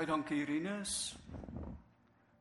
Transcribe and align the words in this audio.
Baie 0.00 0.08
dankie 0.08 0.46
Rinus 0.48 1.12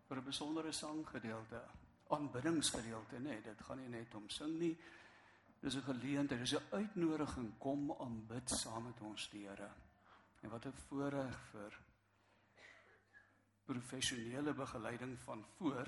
vir 0.08 0.18
'n 0.18 0.24
besondere 0.24 0.72
sanggedeelte, 0.72 1.60
aanbiddingsgedeelte, 2.08 3.20
nê. 3.20 3.34
Nee, 3.34 3.42
dit 3.42 3.62
gaan 3.62 3.78
nie 3.78 3.90
net 3.90 4.16
om 4.16 4.30
sing 4.30 4.54
nie. 4.60 4.78
Dis 5.60 5.76
'n 5.76 5.82
geleentheid, 5.82 6.40
dis 6.40 6.56
'n 6.56 6.72
uitnodiging 6.72 7.58
kom 7.58 7.92
aanbid 7.92 8.50
saam 8.50 8.84
met 8.84 9.02
ons 9.02 9.30
die 9.30 9.46
Here. 9.48 9.70
En 10.42 10.50
wat 10.50 10.66
'n 10.66 10.72
voorreg 10.72 11.38
vir 11.52 11.80
professionele 13.66 14.54
begeleiding 14.54 15.20
van 15.20 15.46
voor. 15.58 15.88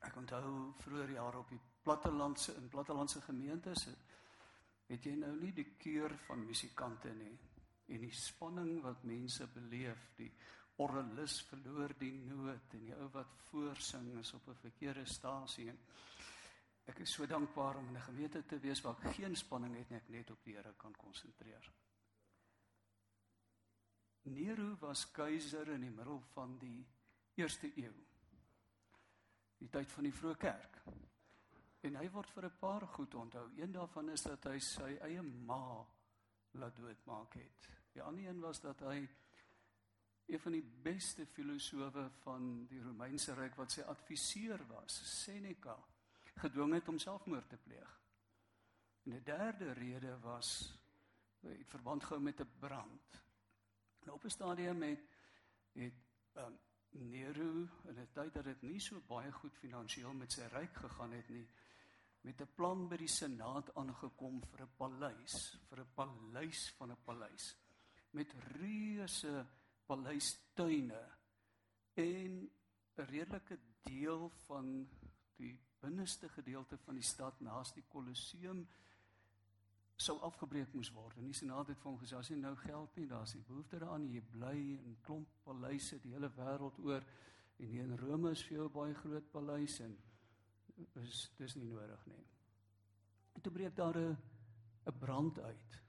Ek 0.00 0.16
onthou 0.16 0.72
vroeër 0.78 1.10
jare 1.10 1.38
op 1.38 1.48
die 1.48 1.60
plattelandse 1.82 2.54
in 2.54 2.68
plattelandse 2.68 3.20
gemeentes 3.20 3.86
het 4.86 5.04
jy 5.04 5.14
nou 5.14 5.40
nie 5.40 5.52
die 5.52 5.76
keur 5.76 6.18
van 6.26 6.46
musikante 6.46 7.08
nie 7.08 7.38
en 7.86 8.00
die 8.00 8.14
spanning 8.14 8.80
wat 8.82 9.04
mense 9.04 9.46
beleef, 9.46 10.10
die 10.16 10.30
orgelis 10.82 11.42
verloor 11.50 11.94
die 11.98 12.14
noot 12.26 12.74
en 12.74 12.86
die 12.86 12.94
ou 12.96 13.08
wat 13.12 13.34
voorsing 13.50 14.18
is 14.18 14.32
op 14.34 14.48
'n 14.48 14.54
verkeerde 14.54 15.04
stasie 15.06 15.68
en 15.68 15.78
ek 16.86 16.98
is 17.00 17.12
so 17.12 17.26
dankbaar 17.26 17.76
om 17.76 17.88
in 17.88 17.96
'n 17.96 18.08
gemeente 18.08 18.46
te 18.46 18.58
wees 18.58 18.80
waar 18.80 18.96
ek 19.04 19.14
geen 19.14 19.36
spanning 19.36 19.76
het 19.76 19.90
nie, 19.90 19.98
ek 19.98 20.08
net 20.08 20.30
op 20.30 20.44
die 20.44 20.54
Here 20.54 20.74
kan 20.76 20.92
konsentreer. 20.96 21.72
Nero 24.24 24.76
was 24.80 25.10
keiser 25.10 25.68
in 25.68 25.80
die 25.80 25.90
middel 25.90 26.20
van 26.32 26.58
die 26.58 26.86
eerste 27.34 27.72
eeu. 27.76 27.94
Die 29.58 29.68
tyd 29.68 29.90
van 29.90 30.04
die 30.04 30.12
vroeë 30.12 30.36
kerk. 30.36 30.78
En 31.82 31.96
hy 31.96 32.08
word 32.10 32.30
vir 32.30 32.44
'n 32.46 32.58
paar 32.58 32.86
goed 32.86 33.14
onthou. 33.14 33.50
Een 33.56 33.72
daarvan 33.72 34.08
is 34.08 34.22
dat 34.22 34.44
hy 34.44 34.58
sy 34.58 34.98
eie 35.00 35.22
ma 35.22 35.86
laat 36.52 36.76
doodmaak 36.76 37.34
het. 37.34 37.81
Die 37.92 38.02
ander 38.02 38.24
een 38.26 38.40
was 38.40 38.60
dat 38.60 38.80
hy 38.80 39.08
een 40.26 40.40
van 40.40 40.52
die 40.52 40.64
beste 40.82 41.26
filosowe 41.26 42.10
van 42.22 42.66
die 42.66 42.80
Romeinse 42.80 43.34
ryk 43.36 43.56
wat 43.58 43.74
sy 43.74 43.84
adviseur 43.84 44.62
was, 44.70 44.96
Seneca, 45.22 45.76
gedwing 46.40 46.72
het 46.78 46.88
om 46.88 46.98
selfmoord 46.98 47.48
te 47.48 47.58
pleeg. 47.60 47.98
En 49.04 49.12
'n 49.12 49.24
derde 49.24 49.72
rede 49.72 50.18
was 50.18 50.78
het 51.40 51.68
verband 51.68 52.04
gehou 52.04 52.22
met 52.22 52.40
'n 52.40 52.50
brand. 52.58 53.22
Nou 54.04 54.16
op 54.16 54.24
'n 54.24 54.30
stadium 54.30 54.82
het 54.82 55.00
het 55.72 55.94
um, 56.34 56.58
Nero 56.90 57.68
in 57.84 58.00
'n 58.00 58.08
tyd 58.12 58.34
dat 58.34 58.44
dit 58.44 58.62
nie 58.62 58.80
so 58.80 59.00
baie 59.00 59.32
goed 59.32 59.56
finansiëel 59.56 60.12
met 60.12 60.32
sy 60.32 60.42
ryk 60.42 60.74
gegaan 60.74 61.12
het 61.12 61.28
nie, 61.28 61.48
met 62.20 62.40
'n 62.40 62.54
plan 62.54 62.88
by 62.88 62.96
die 62.96 63.08
senaat 63.08 63.74
aangekom 63.74 64.42
vir 64.44 64.62
'n 64.62 64.76
paleis, 64.76 65.58
vir 65.68 65.80
'n 65.80 65.92
paleis 65.94 66.70
van 66.70 66.90
'n 66.90 67.02
paleis 67.04 67.61
met 68.12 68.32
reuse 68.58 69.46
paleistuine 69.86 71.02
en 71.94 72.50
'n 72.96 73.08
redelike 73.08 73.58
deel 73.82 74.28
van 74.46 74.88
die 75.36 75.58
binneste 75.80 76.28
gedeelte 76.28 76.78
van 76.78 76.94
die 76.94 77.04
stad 77.04 77.40
naas 77.40 77.72
die 77.72 77.84
Kolosseum 77.88 78.66
sou 79.96 80.18
afgebreek 80.20 80.72
moes 80.72 80.90
word. 80.90 81.16
En 81.16 81.24
die 81.24 81.36
senaat 81.36 81.68
het 81.72 81.78
vir 81.78 81.90
hom 81.90 81.98
gesê 82.00 82.16
as 82.18 82.28
jy 82.28 82.36
nou 82.36 82.54
geld 82.56 82.96
nie, 82.96 83.06
daar's 83.06 83.34
nie 83.34 83.44
behoefte 83.46 83.78
daaraan 83.78 84.08
jy 84.10 84.22
bly 84.32 84.56
in 84.58 84.96
klomp 85.06 85.28
paleise 85.44 85.98
die 86.02 86.14
hele 86.14 86.30
wêreld 86.36 86.78
oor 86.78 87.04
en 87.58 87.66
hier 87.66 87.84
in 87.84 87.98
Rome 87.98 88.30
is 88.30 88.42
vir 88.48 88.56
jou 88.56 88.68
baie 88.68 88.94
groot 88.94 89.30
paleis 89.30 89.78
en 89.80 89.96
is 91.02 91.30
dis 91.38 91.56
nie 91.56 91.68
nodig 91.68 92.06
nie. 92.06 92.24
En 93.36 93.40
toe 93.40 93.52
breek 93.52 93.76
daar 93.76 93.98
'n 93.98 94.16
'n 94.86 94.98
brand 94.98 95.38
uit 95.38 95.81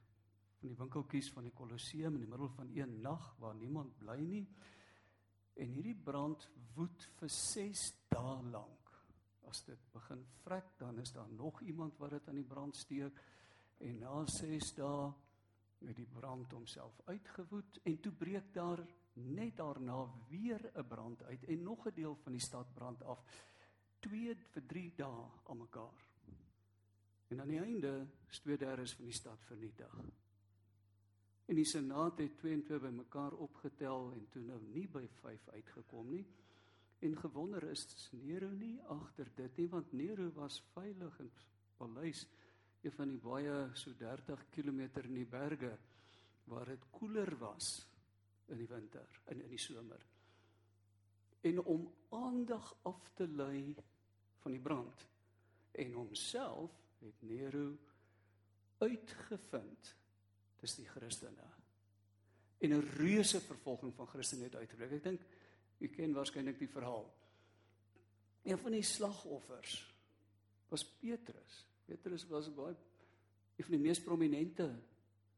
van 0.63 0.71
die 0.71 0.79
winkeltjies 0.79 1.29
van 1.35 1.43
die 1.43 1.55
Kolosseum 1.55 2.15
in 2.15 2.21
die 2.23 2.29
middel 2.29 2.47
van 2.55 2.69
een 2.71 3.01
nag 3.03 3.23
waar 3.39 3.55
niemand 3.55 3.97
bly 3.99 4.21
nie. 4.23 4.45
En 5.59 5.73
hierdie 5.75 5.97
brand 6.05 6.45
woed 6.77 7.03
vir 7.19 7.31
6 7.35 7.81
dae 8.13 8.37
lank. 8.53 8.93
As 9.51 9.65
dit 9.67 9.81
begin 9.91 10.23
vrek, 10.45 10.71
dan 10.79 11.01
is 11.03 11.11
daar 11.11 11.27
nog 11.29 11.61
iemand 11.61 11.99
wat 11.99 12.15
dit 12.15 12.29
aan 12.29 12.39
die 12.39 12.47
brand 12.47 12.79
steek 12.79 13.19
en 13.83 13.99
na 13.99 14.23
6 14.37 14.71
dae 14.79 15.11
het 15.83 15.99
die 15.99 16.07
brand 16.07 16.55
homself 16.55 16.95
uitgewoed 17.11 17.81
en 17.83 17.99
toe 17.99 18.13
breek 18.15 18.53
daar 18.55 18.85
net 19.19 19.57
daarna 19.59 19.99
weer 20.29 20.71
'n 20.71 20.87
brand 20.87 21.23
uit 21.23 21.43
en 21.43 21.63
nog 21.63 21.85
'n 21.85 21.93
deel 21.93 22.15
van 22.15 22.31
die 22.31 22.41
stad 22.41 22.73
brand 22.73 23.03
af. 23.03 23.19
2 23.99 24.35
vir 24.35 24.65
3 24.65 24.93
dae 24.95 25.29
aan 25.43 25.57
mekaar. 25.57 26.07
En 27.27 27.41
aan 27.41 27.47
die 27.47 27.59
einde 27.59 28.07
is 28.29 28.39
2/3 28.39 28.95
van 28.95 29.05
die 29.05 29.13
stad 29.13 29.43
vernietig. 29.43 30.22
En 31.45 31.55
die 31.59 31.67
senaat 31.67 32.21
het 32.23 32.37
2 32.39 32.53
en 32.53 32.63
2 32.63 32.79
bymekaar 32.79 33.33
opgetel 33.33 34.11
en 34.15 34.27
toe 34.31 34.41
nou 34.41 34.59
nie 34.71 34.87
by 34.87 35.03
5 35.21 35.49
uitgekom 35.57 36.09
nie. 36.09 36.25
En 37.03 37.17
gewonder 37.19 37.63
is 37.67 38.09
Nero 38.11 38.47
nie 38.49 38.77
agter 38.87 39.27
dit 39.35 39.57
nie 39.57 39.67
want 39.69 39.91
Nero 39.91 40.29
was 40.37 40.61
veilig 40.73 41.19
in 41.19 41.31
paleis 41.77 42.23
een 42.83 42.91
van 42.91 43.11
die 43.11 43.19
baie 43.19 43.57
so 43.79 43.91
30 43.99 44.45
km 44.51 44.79
in 45.03 45.17
die 45.19 45.27
berge 45.27 45.71
waar 46.51 46.65
dit 46.67 46.87
koeler 46.91 47.31
was 47.39 47.87
in 48.51 48.59
die 48.59 48.67
winter 48.67 49.07
en 49.25 49.37
in, 49.37 49.43
in 49.45 49.55
die 49.55 49.59
somer. 49.59 50.05
En 51.43 51.59
om 51.59 51.87
aandag 52.09 52.75
af 52.87 53.09
te 53.15 53.27
lei 53.27 53.75
van 54.43 54.51
die 54.51 54.61
brand 54.61 55.07
en 55.71 55.91
homself 55.91 56.71
het 56.99 57.21
Nero 57.21 57.77
uitgevind 58.77 59.95
dis 60.63 60.77
die 60.79 60.87
Christene. 60.87 61.49
En 62.63 62.73
'n 62.73 62.87
reuse 62.97 63.41
vervolging 63.41 63.93
van 63.95 64.07
Christene 64.07 64.43
het 64.43 64.55
uitgebreek. 64.55 64.91
Ek 64.91 65.03
dink 65.03 65.21
u 65.79 65.87
ken 65.87 66.13
waarskynlik 66.13 66.59
die 66.59 66.69
verhaal. 66.69 67.05
Een 68.43 68.57
van 68.57 68.71
die 68.71 68.83
slagoffers 68.83 69.93
was 70.69 70.85
Petrus. 70.85 71.67
Petrus 71.85 72.27
was 72.27 72.53
baie 72.53 72.75
een 73.55 73.63
van 73.63 73.75
die 73.75 73.83
mees 73.83 74.01
prominente 74.01 74.67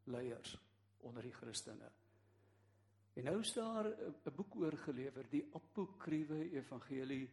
leiers 0.04 0.58
onder 0.98 1.24
die 1.24 1.34
Christene. 1.34 1.90
En 3.14 3.24
nou 3.24 3.40
is 3.40 3.54
daar 3.54 3.86
'n 3.86 4.36
boek 4.36 4.56
oorgelewer 4.56 5.30
die 5.30 5.48
apokriewe 5.54 6.52
evangelie 6.52 7.30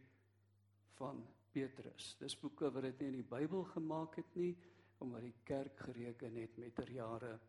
van 0.95 1.25
Petrus. 1.51 2.15
Dis 2.19 2.39
boeke 2.39 2.71
wat 2.71 2.81
dit 2.81 2.99
nie 2.99 3.07
in 3.07 3.19
die 3.21 3.29
Bybel 3.29 3.63
gemaak 3.63 4.15
het 4.15 4.35
nie, 4.35 4.57
omdat 4.97 5.21
die 5.21 5.35
kerk 5.43 5.79
gereken 5.79 6.35
het 6.35 6.57
met 6.57 6.75
ter 6.75 6.91
jare 6.91 7.39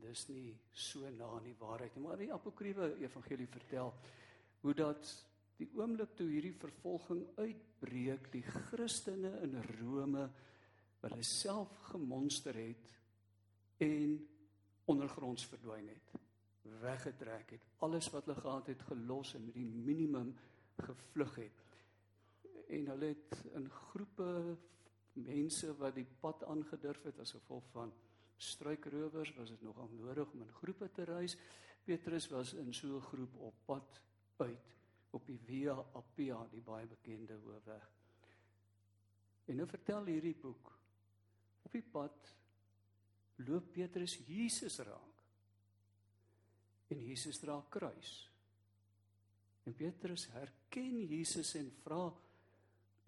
dis 0.00 0.26
nie 0.28 0.54
so 0.72 1.08
na 1.14 1.28
aan 1.36 1.46
die 1.46 1.58
waarheid 1.58 1.94
nie. 1.94 2.04
Maar 2.04 2.20
die 2.20 2.32
apokriewe 2.34 2.94
evangelie 3.02 3.48
vertel 3.50 3.92
hoe 4.60 4.74
dat 4.74 5.10
die 5.60 5.68
oomblik 5.76 6.14
toe 6.16 6.28
hierdie 6.28 6.56
vervolging 6.56 7.22
uitbreek, 7.36 8.30
die 8.32 8.42
Christene 8.42 9.32
in 9.44 9.58
Rome 9.78 10.26
hulle 11.00 11.22
self 11.24 11.72
gemonster 11.92 12.56
het 12.56 12.90
en 13.80 14.18
ondergronds 14.90 15.46
verdwyn 15.48 15.88
het, 15.88 16.10
weggetrek 16.82 17.54
het, 17.56 17.68
alles 17.84 18.10
wat 18.12 18.26
hulle 18.28 18.40
gehad 18.40 18.68
het 18.72 18.82
gelos 18.88 19.34
en 19.36 19.46
met 19.46 19.56
die 19.56 19.68
minimum 19.68 20.34
gevlug 20.80 21.36
het 21.40 21.64
en 22.70 22.86
hulle 22.92 23.14
het 23.14 23.54
in 23.58 23.66
groepe 23.70 24.56
mense 25.20 25.72
wat 25.80 25.96
die 25.96 26.06
pad 26.20 26.44
aangedurf 26.48 27.02
het 27.08 27.18
as 27.22 27.34
gevolg 27.36 27.66
van 27.72 27.92
struikrowers 28.40 29.32
was 29.36 29.52
dit 29.52 29.62
nogal 29.62 29.88
nodig 29.92 30.30
om 30.32 30.42
in 30.42 30.52
groepe 30.60 30.88
te 30.96 31.04
reis. 31.08 31.36
Petrus 31.84 32.28
was 32.32 32.54
in 32.54 32.72
so 32.74 32.96
'n 32.96 33.08
groep 33.10 33.36
op 33.36 33.54
pad 33.64 34.00
uit 34.36 34.74
op 35.10 35.26
die 35.26 35.38
Via 35.38 35.74
Appia, 35.92 36.46
die 36.50 36.62
baie 36.62 36.86
bekende 36.86 37.34
hoofweg. 37.34 37.90
En 39.44 39.56
nou 39.56 39.68
vertel 39.68 40.04
hierdie 40.04 40.34
boek 40.34 40.78
op 41.62 41.72
die 41.72 41.82
pad 41.82 42.36
loop 43.36 43.72
Petrus 43.72 44.16
Jesus 44.26 44.78
raak. 44.78 45.24
En 46.88 47.00
Jesus 47.00 47.38
dra 47.38 47.64
kruis. 47.68 48.30
En 49.62 49.74
Petrus 49.74 50.26
herken 50.26 51.06
Jesus 51.06 51.54
en 51.54 51.70
vra 51.82 52.12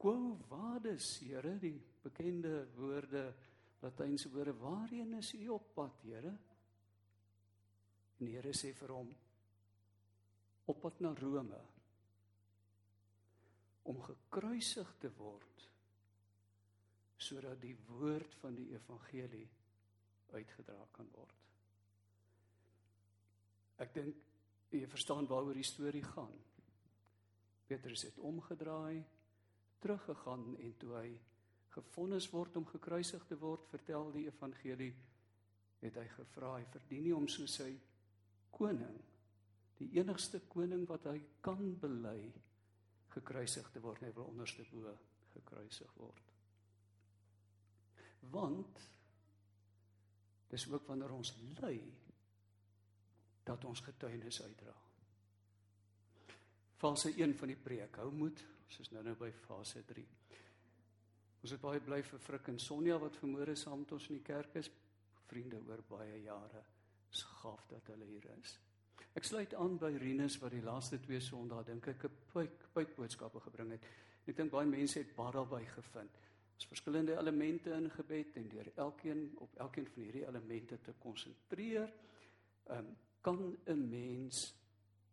Quo 0.03 0.37
vadis, 0.49 1.21
Here, 1.23 1.59
die 1.63 1.77
bekende 2.03 2.67
woorde, 2.75 3.35
Latynse 3.83 4.31
woorde, 4.31 4.55
waarheen 4.57 5.15
is 5.19 5.33
u 5.35 5.49
op 5.49 5.75
pad, 5.75 6.03
Here? 6.07 6.33
En 8.19 8.27
die 8.27 8.35
Here 8.37 8.55
sê 8.55 8.71
vir 8.79 8.95
hom 8.95 9.11
op 10.71 10.81
pad 10.81 11.01
na 11.03 11.11
Rome 11.19 11.59
om 13.91 13.99
gekruisig 14.07 14.93
te 15.03 15.11
word 15.19 15.65
sodat 17.23 17.61
die 17.63 17.75
woord 17.87 18.35
van 18.41 18.55
die 18.59 18.69
evangelie 18.75 19.47
uitgedra 20.35 20.87
kan 20.95 21.11
word. 21.15 21.43
Ek 23.83 23.93
dink 23.95 24.17
jy 24.75 24.87
verstaan 24.91 25.29
waaroor 25.31 25.59
die 25.59 25.67
storie 25.67 26.03
gaan. 26.03 26.35
Petrus 27.69 28.07
het 28.09 28.19
omgedraai 28.19 29.05
teruggegaan 29.83 30.57
en 30.59 30.75
toe 30.83 30.95
hy 30.97 31.11
gefonnis 31.73 32.29
word 32.33 32.57
om 32.57 32.67
gekruisig 32.69 33.25
te 33.29 33.39
word, 33.41 33.65
vertel 33.71 34.13
die 34.13 34.27
evangelie 34.29 34.93
het 35.83 35.97
hy 35.99 36.05
gevra 36.15 36.57
hy 36.59 36.67
verdien 36.71 37.09
nie 37.09 37.17
om 37.17 37.27
so 37.31 37.49
sy 37.51 37.73
koning 38.53 39.01
die 39.83 39.91
enigste 39.99 40.43
koning 40.53 40.85
wat 40.89 41.09
hy 41.11 41.19
kan 41.45 41.75
bely 41.81 42.19
gekruisig 43.13 43.69
te 43.73 43.81
word, 43.85 44.05
hy 44.05 44.13
wil 44.17 44.31
onderste 44.31 44.65
bo 44.71 44.93
gekruisig 45.33 45.91
word. 45.97 46.31
Want 48.33 48.81
dis 50.53 50.67
ook 50.69 50.87
wanneer 50.89 51.13
ons 51.17 51.33
ly 51.61 51.77
dat 53.49 53.65
ons 53.65 53.83
getuienis 53.83 54.43
uitdra. 54.45 54.75
Fase 56.79 57.13
1 57.17 57.35
van 57.39 57.53
die 57.53 57.59
preek, 57.59 57.97
hou 58.03 58.11
moed, 58.15 58.43
ons 58.67 58.81
is 58.85 58.93
nou 58.95 59.03
nou 59.07 59.17
by 59.19 59.31
fase 59.45 59.83
3. 59.89 60.05
Ons 61.43 61.57
het 61.57 61.63
baie 61.63 61.81
bly 61.83 61.99
vir 62.07 62.21
Frik 62.23 62.49
en 62.53 62.59
Sonja 62.63 62.97
wat 63.03 63.17
vanmôre 63.19 63.57
saam 63.59 63.81
met 63.83 63.93
ons 63.97 64.05
in 64.13 64.21
die 64.21 64.27
kerk 64.27 64.55
is, 64.61 64.69
vriende 65.27 65.59
oor 65.67 65.81
baie 65.89 66.21
jare. 66.23 66.61
Dis 67.11 67.25
gaaf 67.41 67.65
dat 67.71 67.89
hulle 67.91 68.07
hier 68.07 68.29
is. 68.37 68.53
Ek 69.19 69.27
sluit 69.27 69.57
aan 69.59 69.75
by 69.81 69.91
Rinus 69.99 70.39
wat 70.41 70.55
die 70.55 70.63
laaste 70.63 71.01
twee 71.03 71.21
Sondae 71.21 71.65
dink 71.67 71.89
ek 71.91 72.05
'n 72.05 72.15
pyp 72.33 72.63
pyp 72.75 72.95
boodskappe 72.97 73.41
gebring 73.41 73.73
het. 73.75 73.83
Ek 74.27 74.37
dink 74.37 74.53
baie 74.53 74.67
mense 74.67 74.99
het 74.99 75.17
baie 75.17 75.33
daarby 75.33 75.65
gevind. 75.67 76.15
Ons 76.55 76.71
verskillende 76.71 77.19
elemente 77.19 77.75
in 77.75 77.91
gebed 77.91 78.37
en 78.37 78.49
deur 78.49 78.73
elkeen 78.77 79.33
op 79.39 79.57
elkeen 79.57 79.87
van 79.87 80.03
hierdie 80.03 80.27
elemente 80.27 80.79
te 80.81 80.95
konsentreer, 80.99 81.93
um, 82.71 82.97
kan 83.21 83.59
'n 83.67 83.89
mens 83.89 84.55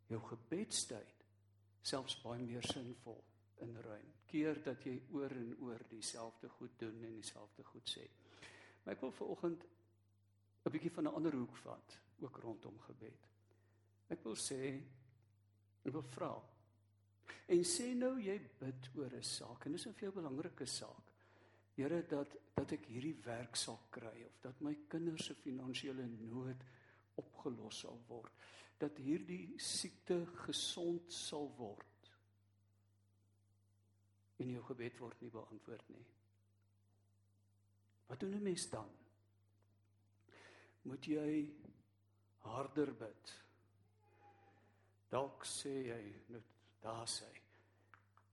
jou 0.08 0.22
gebedstyd 0.22 1.26
selfs 1.82 2.22
baie 2.22 2.42
meer 2.42 2.64
sinvol 2.64 3.24
inruim. 3.62 4.14
Keer 4.26 4.64
dat 4.64 4.84
jy 4.84 5.02
oor 5.12 5.32
en 5.32 5.56
oor 5.60 5.82
dieselfde 5.90 6.50
goed 6.50 6.78
doen 6.78 7.04
en 7.04 7.14
dieselfde 7.14 7.64
goed 7.64 7.90
sê. 7.90 8.06
Maar 8.84 8.94
ek 8.94 9.02
wil 9.02 9.12
vanoggend 9.12 9.66
'n 10.66 10.72
bietjie 10.72 10.92
van 10.92 11.08
'n 11.08 11.16
ander 11.16 11.34
hoek 11.34 11.58
vat, 11.58 12.00
ook 12.20 12.38
rondom 12.38 12.80
gebed. 12.80 13.28
Ek 14.10 14.24
wil 14.24 14.36
sê 14.36 14.82
ek 15.84 15.94
wil 15.94 16.04
vra 16.04 16.34
En 17.50 17.64
sê 17.66 17.94
nou 17.98 18.14
jy 18.22 18.36
bid 18.60 18.90
oor 18.98 19.14
'n 19.18 19.26
saak 19.26 19.66
en 19.66 19.74
dis 19.74 19.88
'n 19.88 20.00
veel 20.02 20.12
belangrike 20.12 20.66
saak. 20.66 21.06
Here 21.76 22.02
dat 22.08 22.36
dat 22.56 22.72
ek 22.72 22.86
hierdie 22.86 23.18
werk 23.24 23.56
sal 23.56 23.80
kry 23.90 24.24
of 24.26 24.36
dat 24.42 24.62
my 24.62 24.76
kinders 24.88 25.26
se 25.26 25.34
finansiële 25.34 26.06
nood 26.06 26.64
opgelos 27.16 27.80
sal 27.80 28.00
word. 28.08 28.34
Dat 28.78 28.98
hierdie 28.98 29.54
siekte 29.58 30.26
gesond 30.46 31.14
sal 31.14 31.48
word. 31.58 31.86
En 34.40 34.50
jou 34.54 34.64
gebed 34.70 34.98
word 35.02 35.22
nie 35.22 35.32
beantwoord 35.34 35.90
nie. 35.90 36.06
Wat 38.08 38.20
doen 38.20 38.36
'n 38.36 38.44
mens 38.44 38.70
dan? 38.70 38.90
Moet 40.82 41.06
jy 41.06 41.54
harder 42.38 42.94
bid? 42.96 43.34
Dalk 45.10 45.46
sê 45.46 45.74
jy 45.90 46.04
nou 46.28 46.42
daar 46.82 47.08
sê. 47.08 47.30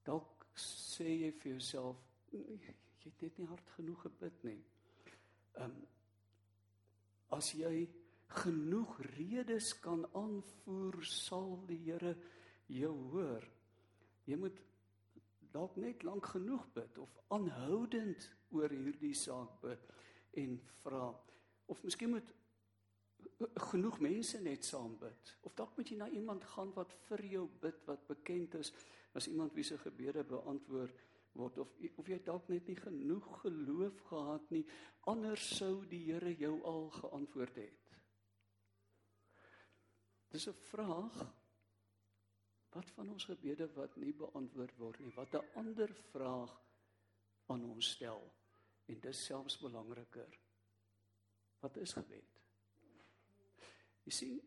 Dalk 0.05 0.47
sê 0.55 1.05
jy 1.05 1.31
vir 1.33 1.53
jouself, 1.53 1.97
jy 2.33 2.59
het 3.05 3.23
net 3.23 3.39
nie 3.39 3.47
hard 3.47 3.71
genoeg 3.77 4.03
gebid 4.07 4.43
nie. 4.45 4.65
Ehm 5.57 5.71
um, 5.71 5.87
as 7.37 7.53
jy 7.59 7.89
genoeg 8.43 9.01
redes 9.17 9.73
kan 9.83 10.05
aanvoer, 10.15 11.05
sal 11.05 11.57
die 11.67 11.79
Here 11.85 12.15
jou 12.71 12.93
hoor. 13.11 13.45
Jy 14.27 14.37
moet 14.37 14.61
dalk 15.57 15.77
net 15.81 16.05
lank 16.05 16.29
genoeg 16.35 16.67
bid 16.77 16.99
of 17.03 17.13
aanhoudend 17.35 18.29
oor 18.55 18.73
hierdie 18.73 19.15
saak 19.17 19.57
bid 19.63 19.89
en 20.43 20.59
vra. 20.83 21.09
Of 21.73 21.83
miskien 21.83 22.13
moet 22.13 22.35
genoeg 23.71 23.99
mense 24.05 24.41
net 24.45 24.65
saam 24.65 24.95
bid. 25.01 25.33
Of 25.49 25.57
dalk 25.59 25.77
moet 25.77 25.91
jy 25.91 25.99
na 26.01 26.09
iemand 26.13 26.45
gaan 26.55 26.73
wat 26.77 26.93
vir 27.09 27.25
jou 27.33 27.47
bid 27.63 27.83
wat 27.89 28.07
bekend 28.09 28.57
is. 28.61 28.73
As 29.17 29.29
iemand 29.33 29.57
wie 29.57 29.65
se 29.65 29.79
gebede 29.81 30.25
beantwoord 30.29 31.05
word 31.37 31.59
of 31.61 31.73
of 32.01 32.09
jy 32.09 32.19
dalk 32.25 32.49
net 32.49 32.69
nie 32.69 32.79
genoeg 32.81 33.27
geloof 33.43 33.99
gehad 34.09 34.53
nie 34.55 34.63
anders 35.13 35.49
sou 35.59 35.85
die 35.91 36.01
Here 36.07 36.33
jou 36.41 36.55
al 36.65 36.89
geantwoord 36.95 37.59
het. 37.61 37.91
Dis 40.33 40.49
'n 40.49 40.57
vraag 40.71 41.19
wat 42.77 42.91
van 42.97 43.09
ons 43.15 43.25
gebede 43.25 43.69
wat 43.75 43.97
nie 43.97 44.13
beantwoord 44.13 44.77
word 44.81 45.01
nie? 45.01 45.13
Wat 45.17 45.35
'n 45.35 45.45
ander 45.61 45.95
vraag 46.13 46.53
aan 47.47 47.65
ons 47.65 47.91
stel. 47.91 48.23
En 48.87 49.01
dis 49.01 49.25
selfs 49.25 49.59
belangriker. 49.59 50.39
Wat 51.61 51.77
is 51.77 51.93
gebed? 51.93 52.33
Jy 54.05 54.13
sien 54.13 54.41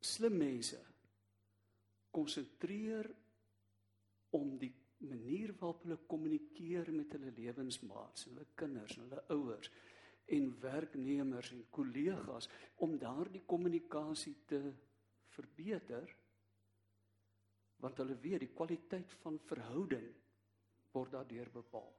slim 0.00 0.36
mense 0.36 0.80
konsentreer 2.10 3.06
om 4.30 4.56
die 4.58 4.72
manier 4.98 5.52
waarop 5.58 5.82
hulle 5.84 5.98
kommunikeer 6.06 6.90
met 6.92 7.12
hulle 7.12 7.30
lewensmaats, 7.36 8.24
hulle 8.24 8.46
kinders, 8.54 8.96
hulle 8.96 9.22
ouers 9.28 9.70
en 10.26 10.60
werknemers 10.60 11.52
en 11.52 11.64
kollegas 11.70 12.48
om 12.76 12.98
daardie 12.98 13.44
kommunikasie 13.46 14.34
te 14.46 14.60
verbeter 15.36 16.16
want 17.82 17.98
hulle 17.98 18.16
weet 18.22 18.44
die 18.44 18.54
kwaliteit 18.54 19.14
van 19.22 19.40
verhouding 19.48 20.06
word 20.94 21.14
daardeur 21.14 21.50
bepaal. 21.52 21.90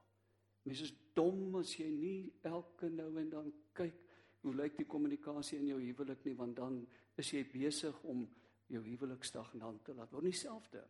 Mense 0.63 0.87
is 0.87 0.93
dom 1.15 1.57
as 1.59 1.73
jy 1.75 1.89
nie 1.91 2.19
elke 2.47 2.87
nou 2.89 3.09
en 3.19 3.29
dan 3.31 3.49
kyk 3.75 3.99
hoe 4.43 4.53
lyk 4.55 4.77
die 4.79 4.87
kommunikasie 4.87 5.59
in 5.59 5.73
jou 5.73 5.81
huwelik 5.81 6.23
nie 6.27 6.37
want 6.39 6.55
dan 6.59 6.79
is 7.19 7.31
jy 7.33 7.43
besig 7.51 7.99
om 8.09 8.23
jou 8.71 8.81
huwelik 8.85 9.25
stagnant 9.27 9.83
te 9.83 9.95
laat 9.95 10.11
word. 10.13 10.29
Nie 10.29 10.37
selfde 10.37 10.85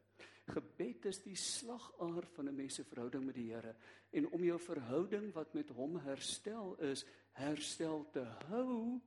gebed 0.54 1.08
is 1.08 1.22
die 1.24 1.38
slagaar 1.40 2.28
van 2.36 2.50
'n 2.50 2.56
mens 2.56 2.76
se 2.76 2.84
verhouding 2.84 3.26
met 3.26 3.36
die 3.36 3.54
Here. 3.54 3.76
En 4.12 4.28
om 4.28 4.44
jou 4.44 4.60
verhouding 4.60 5.34
wat 5.34 5.54
met 5.54 5.70
hom 5.70 5.98
herstel 5.98 6.76
is 6.82 7.06
herstel 7.32 8.10
te 8.12 8.24
hou 8.50 9.00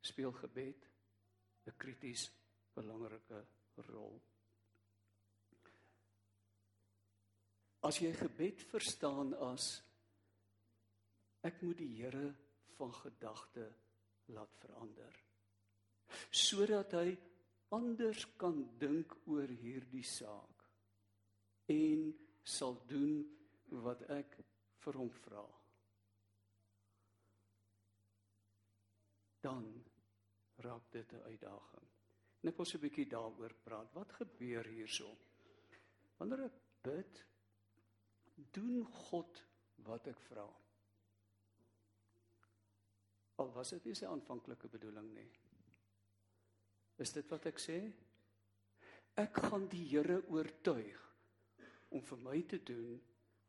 speel 0.00 0.32
gebed 0.32 0.88
'n 1.66 1.76
krities 1.76 2.30
belangrike 2.74 3.46
rol 3.76 4.22
as 7.88 8.00
jy 8.02 8.12
gebed 8.12 8.62
verstaan 8.70 9.34
as 9.52 9.72
ek 11.46 11.62
moet 11.62 11.78
die 11.80 11.94
Here 12.02 12.28
van 12.76 12.92
gedagte 12.92 13.66
laat 14.34 14.54
verander 14.60 15.16
sodat 16.30 16.94
hy 16.98 17.14
anders 17.74 18.26
kan 18.38 18.58
dink 18.78 19.14
oor 19.30 19.50
hierdie 19.62 20.06
saak 20.06 20.64
en 21.70 22.10
sal 22.42 22.80
doen 22.90 23.22
wat 23.84 24.02
ek 24.10 24.40
vir 24.82 24.98
hom 24.98 25.10
vra. 25.22 25.44
Dan 29.40 29.68
raak 30.64 30.90
dit 30.92 31.12
'n 31.12 31.22
uitdaging. 31.30 31.88
Net 32.42 32.58
ons 32.58 32.74
'n 32.74 32.80
bietjie 32.80 33.06
daaroor 33.06 33.54
praat. 33.64 33.92
Wat 33.94 34.12
gebeur 34.12 34.66
hierso? 34.66 35.16
Wanneer 36.18 36.44
ek 36.44 36.58
bid 36.82 37.24
doen 38.54 38.84
God 39.06 39.42
wat 39.86 40.08
ek 40.10 40.20
vra 40.28 40.48
Al 43.40 43.48
was 43.54 43.72
dit 43.72 43.86
nie 43.88 43.96
sy 43.96 44.04
aanvanklike 44.04 44.68
bedoeling 44.68 45.06
nie. 45.16 45.28
Is 47.00 47.14
dit 47.16 47.28
wat 47.32 47.46
ek 47.48 47.60
sê? 47.62 47.78
Ek 49.20 49.38
gaan 49.46 49.64
die 49.72 49.86
Here 49.88 50.18
oortuig 50.28 50.98
om 51.96 52.04
vir 52.04 52.20
my 52.26 52.36
te 52.50 52.60
doen 52.68 52.98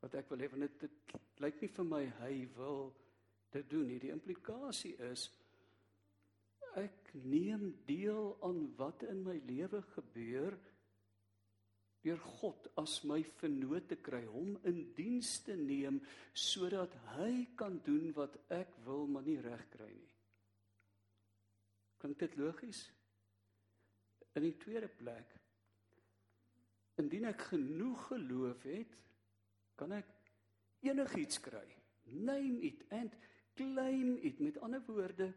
wat 0.01 0.15
ek 0.17 0.31
wil 0.31 0.41
hê 0.41 0.47
want 0.53 0.63
dit, 0.63 0.87
dit 0.87 1.43
lyk 1.43 1.59
nie 1.61 1.71
vir 1.75 1.87
my 1.89 2.01
hy 2.21 2.33
wil 2.55 2.87
dit 3.51 3.67
doen 3.69 3.85
nie. 3.91 3.99
Die 4.01 4.13
implikasie 4.15 4.95
is 5.11 5.27
ek 6.79 7.11
neem 7.27 7.67
deel 7.83 8.31
aan 8.47 8.63
wat 8.79 9.03
in 9.11 9.25
my 9.25 9.35
lewe 9.43 9.83
gebeur 9.91 10.55
deur 12.01 12.21
God 12.39 12.69
as 12.81 12.99
my 13.05 13.19
vernoot 13.37 13.87
te 13.89 13.97
kry, 14.01 14.23
hom 14.29 14.55
in 14.69 14.79
diens 14.97 15.35
te 15.45 15.55
neem 15.57 15.99
sodat 16.33 16.95
hy 17.15 17.45
kan 17.59 17.77
doen 17.85 18.09
wat 18.17 18.37
ek 18.53 18.73
wil 18.85 19.05
maar 19.07 19.25
nie 19.27 19.37
reg 19.43 19.67
kry 19.73 19.91
nie. 19.91 20.15
Klink 22.01 22.17
dit 22.23 22.37
logies? 22.41 22.81
In 24.33 24.47
die 24.47 24.57
tweede 24.57 24.89
plek 24.89 25.37
indien 27.01 27.25
ek 27.31 27.47
genoeg 27.53 28.01
geloof 28.11 28.65
het, 28.69 28.91
kan 29.79 29.93
ek 29.95 30.09
enigiets 30.85 31.39
kry. 31.41 31.65
Name 32.11 32.59
it 32.67 32.83
and 32.93 33.15
claim 33.57 34.17
it 34.21 34.39
met 34.39 34.59
ander 34.61 34.83
woorde 34.85 35.31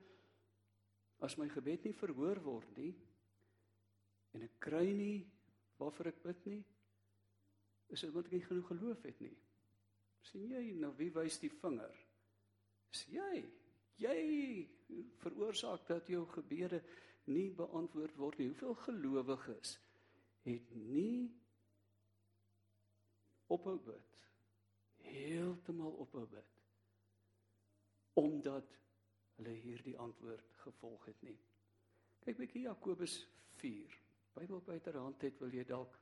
as 1.25 1.37
my 1.41 1.49
gebed 1.53 1.87
nie 1.87 1.97
verhoor 1.97 2.41
word 2.45 2.77
nie 2.79 2.93
en 4.35 4.45
ek 4.45 4.59
kry 4.67 4.87
nie 4.97 5.23
waarvoor 5.81 6.13
ek 6.13 6.23
bid 6.23 6.47
nie 6.51 6.63
is 7.93 8.01
dit 8.01 8.09
omdat 8.11 8.31
ek 8.31 8.37
nie 8.37 8.47
genoeg 8.47 8.71
geloof 8.73 9.03
het 9.07 9.21
nie. 9.21 9.37
sien 10.25 10.49
jy 10.49 10.63
nou 10.81 10.91
wie 10.97 11.11
wys 11.13 11.37
die 11.39 11.53
vinger? 11.53 11.99
Is 12.95 13.05
jy 13.13 13.45
jy 14.01 14.21
veroorsaak 15.23 15.87
dat 15.87 16.09
jou 16.11 16.25
gebede 16.33 16.81
nie 17.31 17.49
beantwoord 17.55 18.17
word 18.21 18.39
nie. 18.39 18.51
Hoeveel 18.51 18.75
gelowiges 18.85 19.77
het 20.45 20.75
nie 20.77 21.31
ophou 23.55 23.77
bid. 23.87 24.21
Heeltemal 25.05 25.95
ophou 26.05 26.27
bid. 26.29 26.61
Omdat 28.21 28.77
hulle 29.37 29.55
hierdie 29.65 29.97
antwoord 29.99 30.57
gevolg 30.65 31.09
het 31.11 31.23
nie. 31.27 31.39
Kyk 32.25 32.41
bietjie 32.41 32.67
Jakobus 32.67 33.19
4. 33.61 34.04
Bybel 34.35 34.63
buiterhand 34.67 35.23
het 35.23 35.39
wil 35.43 35.53
jy 35.55 35.63
dalk 35.69 35.95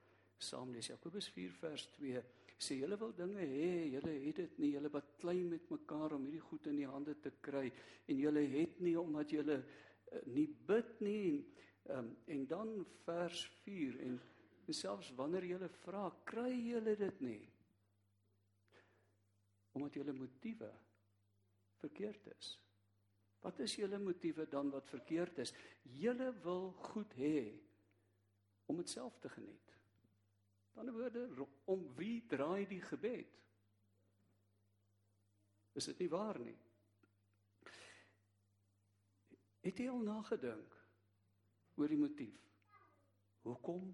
saam 0.42 0.72
lees. 0.72 0.88
Jakobus 0.88 1.28
4 1.34 1.52
vers 1.60 1.86
2 1.98 2.22
sê 2.62 2.78
julle 2.78 2.96
wil 2.98 3.12
dinge 3.16 3.42
hê, 3.42 3.70
julle 3.92 4.12
het 4.22 4.38
dit 4.38 4.58
nie, 4.62 4.70
julle 4.76 4.90
baklei 4.92 5.40
met 5.44 5.64
mekaar 5.70 6.14
om 6.16 6.28
hierdie 6.28 6.44
goed 6.46 6.68
in 6.70 6.78
die 6.78 6.88
hande 6.88 7.16
te 7.20 7.32
kry 7.42 7.66
en 8.06 8.20
julle 8.20 8.44
het 8.52 8.78
nie 8.84 8.94
omdat 8.98 9.34
julle 9.34 9.56
uh, 9.58 10.20
nie 10.30 10.46
bid 10.68 11.00
nie 11.02 11.24
en 11.90 11.98
um, 11.98 12.10
en 12.30 12.44
dan 12.46 12.70
vers 13.02 13.40
4 13.64 13.98
en, 14.06 14.20
en 14.68 14.76
selfs 14.78 15.10
wanneer 15.18 15.48
julle 15.48 15.68
vra, 15.82 16.04
kry 16.24 16.52
julle 16.54 16.94
dit 17.00 17.24
nie. 17.26 17.40
Omdat 19.74 19.98
julle 19.98 20.14
motiewe 20.14 20.70
verkeerd 21.82 22.30
is. 22.36 22.52
Wat 23.42 23.58
is 23.66 23.74
julle 23.74 23.98
motiewe 23.98 24.46
dan 24.46 24.70
wat 24.70 24.86
verkeerd 24.92 25.42
is? 25.42 25.50
Julle 25.98 26.30
wil 26.44 26.70
goed 26.92 27.18
hê 27.18 27.50
om 28.66 28.76
dit 28.76 28.90
self 28.90 29.18
te 29.18 29.28
geniet. 29.28 29.72
Dan 30.72 30.90
woorde 30.90 31.46
om 31.64 31.94
wie 31.94 32.26
draai 32.26 32.66
die 32.66 32.80
gebed? 32.80 33.40
Is 35.72 35.88
dit 35.88 35.98
nie 36.04 36.10
waar 36.12 36.38
nie? 36.40 36.56
Het 39.62 39.78
jy 39.78 39.88
al 39.92 40.02
nagedink 40.04 40.74
oor 41.78 41.92
die 41.92 42.00
motief? 42.00 42.40
Hoekom 43.46 43.92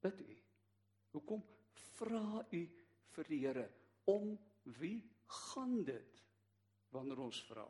bid 0.00 0.20
u? 0.22 0.36
Hoekom 1.16 1.42
vra 1.98 2.44
u 2.50 2.62
vir 3.14 3.30
die 3.30 3.40
Here 3.42 3.66
om 4.10 4.32
wie 4.78 5.00
gaan 5.50 5.80
dit 5.84 6.22
wanneer 6.94 7.20
ons 7.26 7.42
vra? 7.50 7.66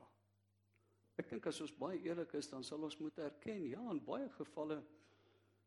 Ek 1.20 1.28
dink 1.32 1.46
as 1.50 1.60
ons 1.64 1.74
baie 1.76 1.98
eerlik 2.04 2.32
is, 2.38 2.48
dan 2.48 2.64
sal 2.64 2.84
ons 2.86 2.96
moet 3.00 3.18
erken, 3.20 3.66
ja, 3.68 3.82
in 3.92 4.00
baie 4.04 4.28
gevalle 4.36 4.78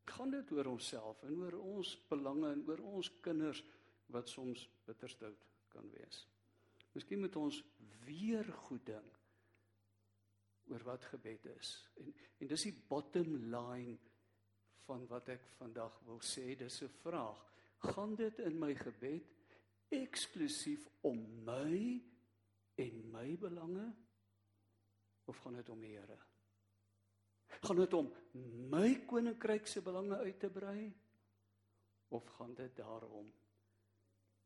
gaan 0.06 0.32
dit 0.34 0.52
oor 0.52 0.66
onsself 0.66 1.24
en 1.24 1.40
oor 1.42 1.58
ons 1.60 1.96
belange 2.10 2.52
en 2.52 2.64
oor 2.68 2.80
ons 2.98 3.10
kinders 3.22 3.64
wat 4.14 4.30
soms 4.30 4.68
bitterstout 4.86 5.46
kan 5.74 5.90
wees. 5.94 6.26
Miskien 6.94 7.24
moet 7.24 7.36
ons 7.40 7.64
weer 8.06 8.48
goed 8.68 8.86
dink 8.86 9.20
oor 10.72 10.84
wat 10.88 11.06
gebed 11.12 11.46
is. 11.58 11.76
En 12.00 12.14
en 12.44 12.50
dis 12.52 12.66
die 12.68 12.76
bottom 12.90 13.36
line 13.52 13.98
van 14.84 15.06
wat 15.08 15.30
ek 15.32 15.46
vandag 15.58 15.96
wil 16.08 16.20
sê, 16.20 16.56
dis 16.60 16.82
'n 16.84 16.92
vraag. 17.04 17.40
Gaan 17.80 18.16
dit 18.16 18.40
in 18.40 18.60
my 18.60 18.76
gebed 18.76 19.30
eksklusief 19.90 20.88
om 21.02 21.20
my 21.46 22.02
en 22.76 23.12
my 23.12 23.38
belange 23.38 23.94
of 25.26 25.38
gaan 25.38 25.54
dit 25.54 25.70
om 25.70 25.80
die 25.80 25.96
Here? 25.98 26.18
Gaan 27.62 27.76
dit 27.76 27.94
om 27.94 28.12
my 28.70 29.06
koninkryk 29.08 29.68
se 29.68 29.82
belange 29.82 30.18
uit 30.18 30.40
te 30.40 30.50
brei 30.50 30.94
of 32.08 32.26
gaan 32.38 32.54
dit 32.54 32.76
daarom 32.76 33.34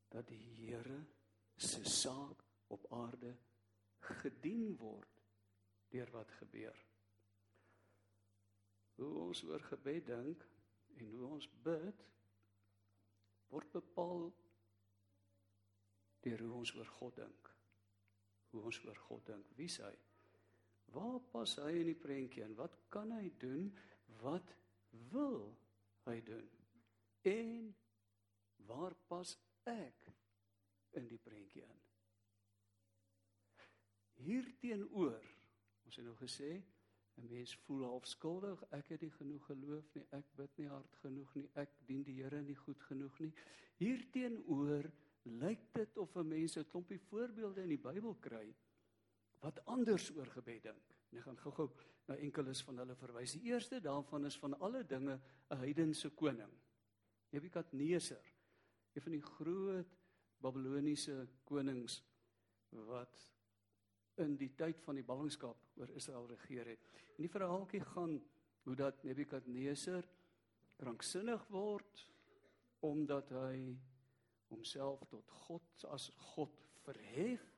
dat 0.07 0.27
die 0.27 0.43
Here 0.55 1.05
se 1.55 1.83
saak 1.89 2.43
op 2.67 2.91
aarde 2.91 3.37
gedien 3.99 4.75
word 4.77 5.23
deur 5.87 6.11
wat 6.11 6.31
gebeur? 6.31 6.85
Hoe 8.95 9.13
ons 9.27 9.43
oor 9.43 9.63
gebed 9.71 10.05
dink 10.05 10.47
en 10.97 11.09
hoe 11.11 11.25
ons 11.25 11.49
bid 11.63 12.05
word 13.47 13.71
bepaal 13.71 14.29
deur 16.25 16.43
hoe 16.43 16.53
ons 16.59 16.73
oor 16.75 16.91
God 16.99 17.15
dink. 17.15 17.53
Hoe 18.51 18.61
ons 18.69 18.79
oor 18.85 18.99
God 19.07 19.25
dink, 19.25 19.49
wie 19.59 19.69
hy 19.69 19.93
is 19.93 20.06
Waar 20.93 21.19
pas 21.31 21.55
hy 21.63 21.73
in 21.81 21.89
die 21.91 21.99
prentjie 21.99 22.43
in? 22.45 22.55
Wat 22.55 22.75
kan 22.93 23.11
hy 23.11 23.31
doen? 23.41 23.67
Wat 24.21 24.53
wil 25.11 25.51
hy 26.07 26.21
doen? 26.27 26.47
En 27.27 27.75
waar 28.69 28.95
pas 29.07 29.33
ek 29.67 30.07
in 30.99 31.07
die 31.11 31.19
prentjie 31.19 31.65
in? 31.65 31.83
Hierteenoor, 34.17 35.25
ons 35.85 35.99
het 35.99 36.05
nou 36.05 36.15
gesê, 36.17 36.63
'n 37.17 37.27
mens 37.29 37.55
voel 37.65 37.83
half 37.83 38.07
skuldig, 38.07 38.63
ek 38.71 38.87
het 38.93 39.01
nie 39.01 39.11
genoeg 39.11 39.45
geloof 39.45 39.93
nie, 39.93 40.05
ek 40.11 40.25
bid 40.35 40.57
nie 40.57 40.67
hard 40.67 40.95
genoeg 41.01 41.35
nie, 41.35 41.49
ek 41.53 41.69
dien 41.85 42.03
die 42.03 42.15
Here 42.21 42.41
nie 42.41 42.55
goed 42.55 42.81
genoeg 42.81 43.19
nie. 43.19 43.33
Hierteenoor 43.77 44.91
lyk 45.23 45.73
dit 45.73 45.97
of 45.97 46.15
'n 46.15 46.27
mens 46.27 46.57
'n 46.57 46.65
klompie 46.65 46.99
voorbeelde 46.99 47.61
in 47.61 47.69
die 47.69 47.83
Bybel 47.89 48.15
kry 48.15 48.55
wat 49.39 49.59
anders 49.65 50.09
oor 50.15 50.29
gebed 50.37 50.63
dink. 50.63 50.95
En 51.11 51.19
ek 51.19 51.27
gaan 51.27 51.39
gou-gou 51.39 51.67
na 52.07 52.17
enkeles 52.23 52.61
van 52.67 52.81
hulle 52.81 52.95
verwys. 52.95 53.35
Die 53.37 53.51
eerste 53.51 53.79
daarvan 53.83 54.25
is 54.25 54.37
van 54.39 54.57
alle 54.59 54.83
dinge 54.83 55.19
'n 55.49 55.61
heidense 55.63 56.09
koning. 56.09 56.53
Nebukadneser, 57.29 58.23
een 58.93 59.01
van 59.01 59.11
die 59.11 59.21
groot 59.21 59.97
Babiloniese 60.39 61.27
konings 61.43 62.03
wat 62.69 63.31
in 64.15 64.35
die 64.37 64.53
tyd 64.55 64.81
van 64.81 64.95
die 64.95 65.03
ballingskap 65.03 65.57
oor 65.77 65.89
Israel 65.89 66.27
regeer 66.27 66.65
het. 66.65 66.87
En 67.15 67.25
die 67.25 67.31
verhaaltjie 67.31 67.81
gaan 67.81 68.21
hoe 68.63 68.75
dat 68.75 69.03
Nebukadneser 69.03 70.07
kranksinnig 70.77 71.47
word 71.47 72.05
omdat 72.85 73.29
hy 73.29 73.77
homself 74.51 75.05
tot 75.09 75.31
God 75.47 75.85
as 75.91 76.09
God 76.33 76.53
verhef 76.85 77.56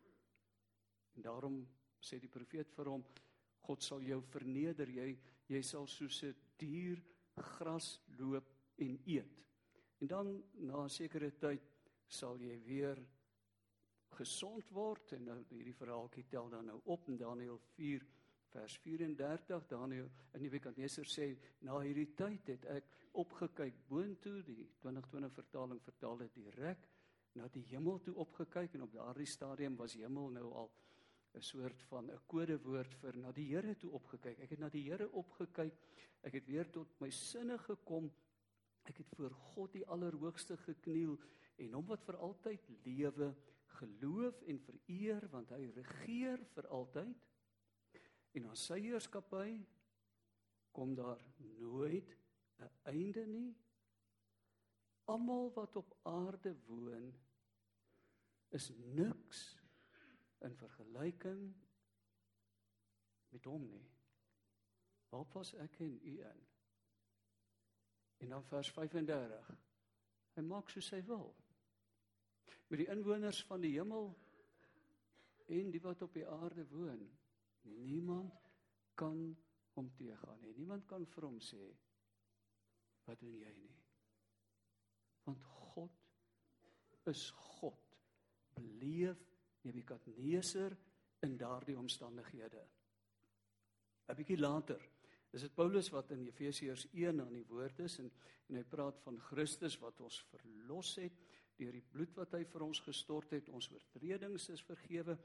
En 1.16 1.22
daarom 1.22 1.68
sê 2.00 2.20
die 2.20 2.32
profeet 2.32 2.72
vir 2.76 2.86
hom 2.94 3.04
God 3.68 3.84
sal 3.84 4.02
jou 4.02 4.22
verneder. 4.22 4.90
Jy 4.90 5.18
jy 5.50 5.62
sal 5.66 5.88
soos 5.88 6.24
'n 6.24 6.36
dier 6.58 7.02
gras 7.36 8.00
loop 8.18 8.54
en 8.78 9.00
eet. 9.06 9.46
En 10.02 10.08
dan 10.08 10.44
na 10.54 10.84
'n 10.84 10.90
sekere 10.90 11.32
tyd 11.32 11.62
sal 12.08 12.38
jy 12.38 12.60
weer 12.64 12.98
gesond 14.18 14.70
word. 14.70 15.14
En 15.14 15.24
nou 15.24 15.44
hierdie 15.50 15.76
verhaaltjie 15.76 16.26
tel 16.30 16.50
dan 16.50 16.66
nou 16.66 16.82
op 16.86 17.10
in 17.10 17.18
Daniël 17.18 17.60
4 17.76 18.06
vers 18.50 18.78
34 18.78 19.68
Daniël 19.68 20.10
in 20.34 20.42
die 20.42 20.50
Nebukadneser 20.50 21.06
sê 21.06 21.38
na 21.62 21.80
hierdie 21.80 22.14
tyd 22.18 22.48
het 22.48 22.66
ek 22.66 22.86
opgekyk 23.12 23.76
boontoe. 23.88 24.44
Die 24.44 24.70
2020 24.82 25.34
vertaling 25.34 25.82
vertaal 25.82 26.18
dit 26.18 26.34
direk. 26.34 26.88
Na 27.34 27.48
die 27.48 27.66
hemel 27.70 28.00
toe 28.02 28.16
opgekyk. 28.16 28.74
En 28.74 28.82
op 28.82 28.94
daardie 28.94 29.30
stadium 29.30 29.76
was 29.76 29.94
hemel 29.94 30.30
nou 30.30 30.54
al 30.54 30.72
'n 31.34 31.42
soort 31.42 31.84
van 31.84 32.10
'n 32.12 32.22
kodewoord 32.26 32.96
vir 33.02 33.18
na 33.18 33.32
die 33.32 33.48
Here 33.54 33.76
toe 33.78 33.92
opgekyk. 33.92 34.40
Ek 34.40 34.50
het 34.50 34.60
na 34.60 34.70
die 34.70 34.84
Here 34.90 35.10
opgekyk. 35.12 35.76
Ek 36.22 36.34
het 36.34 36.46
weer 36.46 36.70
tot 36.70 37.00
my 37.00 37.10
sinne 37.10 37.58
gekom. 37.58 38.12
Ek 38.84 38.98
het 38.98 39.10
voor 39.16 39.32
God 39.32 39.72
die 39.74 39.86
Allerhoogste 39.86 40.58
gekniel 40.58 41.20
en 41.58 41.74
hom 41.74 41.86
wat 41.86 42.04
vir 42.04 42.18
altyd 42.18 42.70
lewe, 42.86 43.36
geloof 43.80 44.42
en 44.42 44.60
vereer 44.60 45.28
want 45.30 45.50
hy 45.50 45.72
regeer 45.76 46.46
vir 46.56 46.68
altyd. 46.68 47.16
En 48.34 48.46
aan 48.46 48.56
sy 48.56 48.80
heerskappy 48.80 49.66
kom 50.72 50.96
daar 50.96 51.22
nooit 51.38 52.18
'n 52.60 52.70
einde 52.84 53.26
nie. 53.26 53.56
Almal 55.06 55.54
wat 55.54 55.76
op 55.76 55.98
aarde 56.04 56.56
woon 56.66 57.14
is 58.50 58.72
niks 58.76 59.59
in 60.48 60.56
vergelyking 60.56 61.44
met 63.30 63.46
hom 63.46 63.66
nie. 63.70 63.86
Waar 65.10 65.26
pas 65.26 65.54
ek 65.64 65.80
en 65.86 66.00
u 66.04 66.16
in? 66.26 66.46
En 68.20 68.36
dan 68.36 68.44
vers 68.44 68.72
35. 68.72 69.52
Hy 70.36 70.44
maak 70.46 70.70
soos 70.70 70.90
hy 70.94 71.02
wil. 71.08 71.32
Met 72.70 72.84
die 72.84 72.90
inwoners 72.92 73.42
van 73.50 73.64
die 73.64 73.74
hemel 73.78 74.12
en 75.50 75.72
die 75.74 75.82
wat 75.82 76.04
op 76.06 76.14
die 76.14 76.28
aarde 76.28 76.66
woon, 76.70 77.06
niemand 77.62 78.36
kan 79.00 79.24
hom 79.74 79.90
teëgaan 79.98 80.42
nie. 80.44 80.54
Niemand 80.58 80.86
kan 80.90 81.06
vir 81.08 81.26
hom 81.26 81.40
sê 81.44 81.64
wat 83.10 83.22
doen 83.24 83.34
jy 83.40 83.52
nie? 83.58 83.74
Want 85.26 85.46
God 85.72 87.08
is 87.10 87.30
God. 87.58 87.98
Beleef 88.54 89.22
Nebukadneser 89.70 90.76
in 91.26 91.38
daardie 91.38 91.78
omstandighede. 91.78 92.66
'n 94.10 94.16
bietjie 94.18 94.40
later 94.40 94.82
is 95.32 95.42
dit 95.46 95.54
Paulus 95.54 95.92
wat 95.94 96.12
in 96.12 96.26
Efesiërs 96.26 96.88
1 96.92 97.22
aan 97.22 97.34
die 97.34 97.46
woord 97.46 97.80
is 97.80 98.00
en 98.00 98.12
en 98.50 98.56
hy 98.56 98.64
praat 98.66 98.98
van 99.06 99.20
Christus 99.22 99.76
wat 99.78 100.00
ons 100.02 100.24
verlos 100.32 100.96
het 100.98 101.14
deur 101.60 101.72
die 101.72 101.86
bloed 101.86 102.16
wat 102.16 102.32
hy 102.34 102.46
vir 102.46 102.64
ons 102.66 102.80
gestort 102.80 103.32
het, 103.32 103.50
ons 103.50 103.70
oortredings 103.70 104.50
is 104.50 104.64
vergewe 104.64 105.18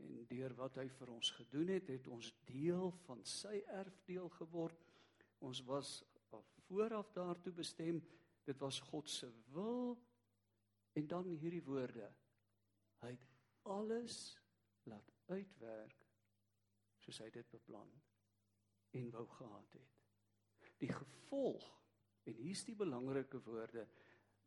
En 0.00 0.24
deur 0.30 0.54
wat 0.58 0.78
hy 0.80 0.86
vir 0.96 1.12
ons 1.12 1.32
gedoen 1.36 1.74
het, 1.74 1.90
het 1.92 2.08
ons 2.10 2.30
deel 2.48 2.92
van 3.04 3.22
sy 3.26 3.60
erfdeel 3.80 4.30
geword. 4.38 4.86
Ons 5.44 5.62
was 5.68 6.00
vooraf 6.66 7.10
daartoe 7.16 7.52
bestem. 7.56 8.00
Dit 8.46 8.60
was 8.62 8.80
God 8.90 9.10
se 9.10 9.28
wil. 9.54 9.98
En 10.96 11.06
dan 11.06 11.28
hierdie 11.32 11.64
woorde. 11.64 12.08
Hy 13.00 13.12
het 13.14 13.29
alles 13.62 14.18
laat 14.88 15.10
uitwerk 15.30 16.06
soos 17.00 17.20
hy 17.22 17.30
dit 17.34 17.50
beplan 17.50 17.90
en 18.98 19.10
wou 19.14 19.26
gehad 19.36 19.76
het. 19.78 19.98
Die 20.80 20.92
gevolg 20.92 21.66
en 22.28 22.38
hier's 22.40 22.64
die 22.66 22.76
belangrike 22.76 23.40
woorde. 23.44 23.86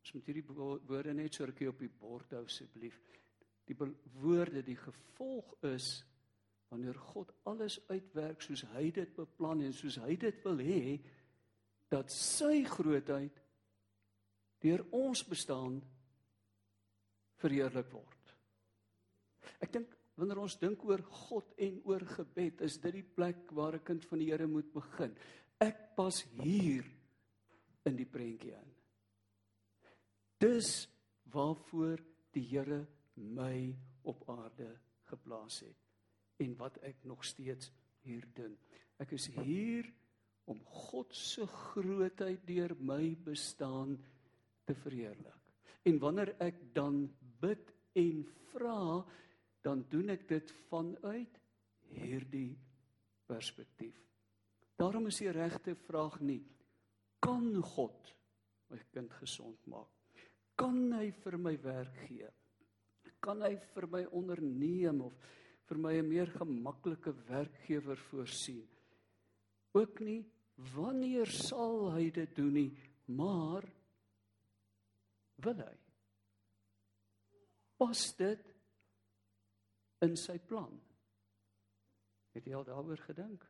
Ons 0.04 0.14
moet 0.16 0.26
hierdie 0.28 0.46
woorde 0.46 1.14
net 1.16 1.34
so 1.34 1.46
rukkie 1.48 1.70
op 1.70 1.80
die 1.80 1.90
bord 1.90 2.34
hou 2.36 2.44
asseblief. 2.44 2.98
Die 3.64 3.76
woorde 4.20 4.62
die 4.64 4.76
gevolg 4.78 5.54
is 5.64 5.96
wanneer 6.72 6.98
God 6.98 7.30
alles 7.48 7.78
uitwerk 7.88 8.42
soos 8.42 8.64
hy 8.74 8.88
dit 8.94 9.14
beplan 9.16 9.62
en 9.64 9.74
soos 9.76 10.00
hy 10.02 10.16
dit 10.20 10.40
wil 10.44 10.60
hê 10.64 10.98
dat 11.92 12.10
sy 12.12 12.64
grootheid 12.66 13.38
deur 14.64 14.82
ons 14.96 15.22
bestaan 15.28 15.78
verheerlik 17.42 17.90
word. 17.92 18.13
Ek 19.60 19.72
dink 19.72 19.94
wanneer 20.14 20.38
ons 20.44 20.56
dink 20.60 20.84
oor 20.86 21.02
God 21.26 21.54
en 21.58 21.80
oor 21.84 22.04
gebed, 22.06 22.60
is 22.62 22.78
dit 22.78 23.00
die 23.00 23.06
plek 23.16 23.50
waar 23.50 23.74
'n 23.74 23.84
kind 23.84 24.04
van 24.04 24.18
die 24.18 24.30
Here 24.30 24.46
moet 24.46 24.72
begin. 24.72 25.16
Ek 25.60 25.96
pas 25.96 26.22
hier 26.42 26.84
in 27.84 27.96
die 27.96 28.06
prentjie 28.06 28.54
in. 28.54 28.70
Dis 30.38 30.88
waarvoor 31.32 31.98
die 32.32 32.42
Here 32.42 32.86
my 33.16 33.74
op 34.04 34.28
aarde 34.28 34.78
geplaas 35.10 35.60
het 35.60 35.76
en 36.42 36.56
wat 36.56 36.78
ek 36.82 37.04
nog 37.04 37.24
steeds 37.24 37.70
hier 38.04 38.24
doen. 38.34 38.56
Ek 38.98 39.12
is 39.12 39.26
hier 39.26 39.86
om 40.50 40.60
God 40.90 41.14
se 41.16 41.46
grootheid 41.46 42.42
deur 42.46 42.74
my 42.78 43.14
bestaan 43.24 43.96
te 44.64 44.74
verheerlik. 44.74 45.40
En 45.84 45.98
wanneer 46.00 46.34
ek 46.42 46.60
dan 46.76 47.06
bid 47.40 47.72
en 47.94 48.24
vra, 48.52 49.04
dan 49.64 49.84
doen 49.88 50.12
ek 50.12 50.26
dit 50.28 50.50
vanuit 50.68 51.38
hierdie 51.94 52.52
perspektief. 53.26 53.96
Daarom 54.76 55.08
is 55.08 55.22
die 55.22 55.32
regte 55.32 55.74
vraag 55.86 56.18
nie 56.20 56.42
kan 57.24 57.46
God 57.64 58.12
my 58.68 58.80
kind 58.92 59.12
gesond 59.20 59.60
maak? 59.70 59.88
Kan 60.58 60.92
hy 60.92 61.08
vir 61.22 61.38
my 61.40 61.54
werk 61.62 61.96
gee? 62.04 62.28
Kan 63.24 63.40
hy 63.42 63.54
vir 63.72 63.86
my 63.90 64.02
onderneem 64.12 65.00
of 65.06 65.16
vir 65.64 65.80
my 65.80 65.94
'n 65.98 66.08
meer 66.08 66.28
gemaklike 66.28 67.14
werkgewer 67.28 67.96
voorsien? 68.10 68.68
Ook 69.72 70.00
nie 70.00 70.24
wanneer 70.74 71.26
sal 71.26 71.90
hy 71.96 72.10
dit 72.10 72.36
doen 72.36 72.52
nie, 72.52 72.72
maar 73.06 73.64
wil 75.36 75.56
hy? 75.56 75.76
Pas 77.78 78.16
dit 78.16 78.53
in 80.04 80.16
sy 80.20 80.36
plan? 80.38 80.72
Het 82.34 82.46
jy 82.48 82.54
al 82.58 82.66
daaroor 82.68 83.00
gedink? 83.06 83.44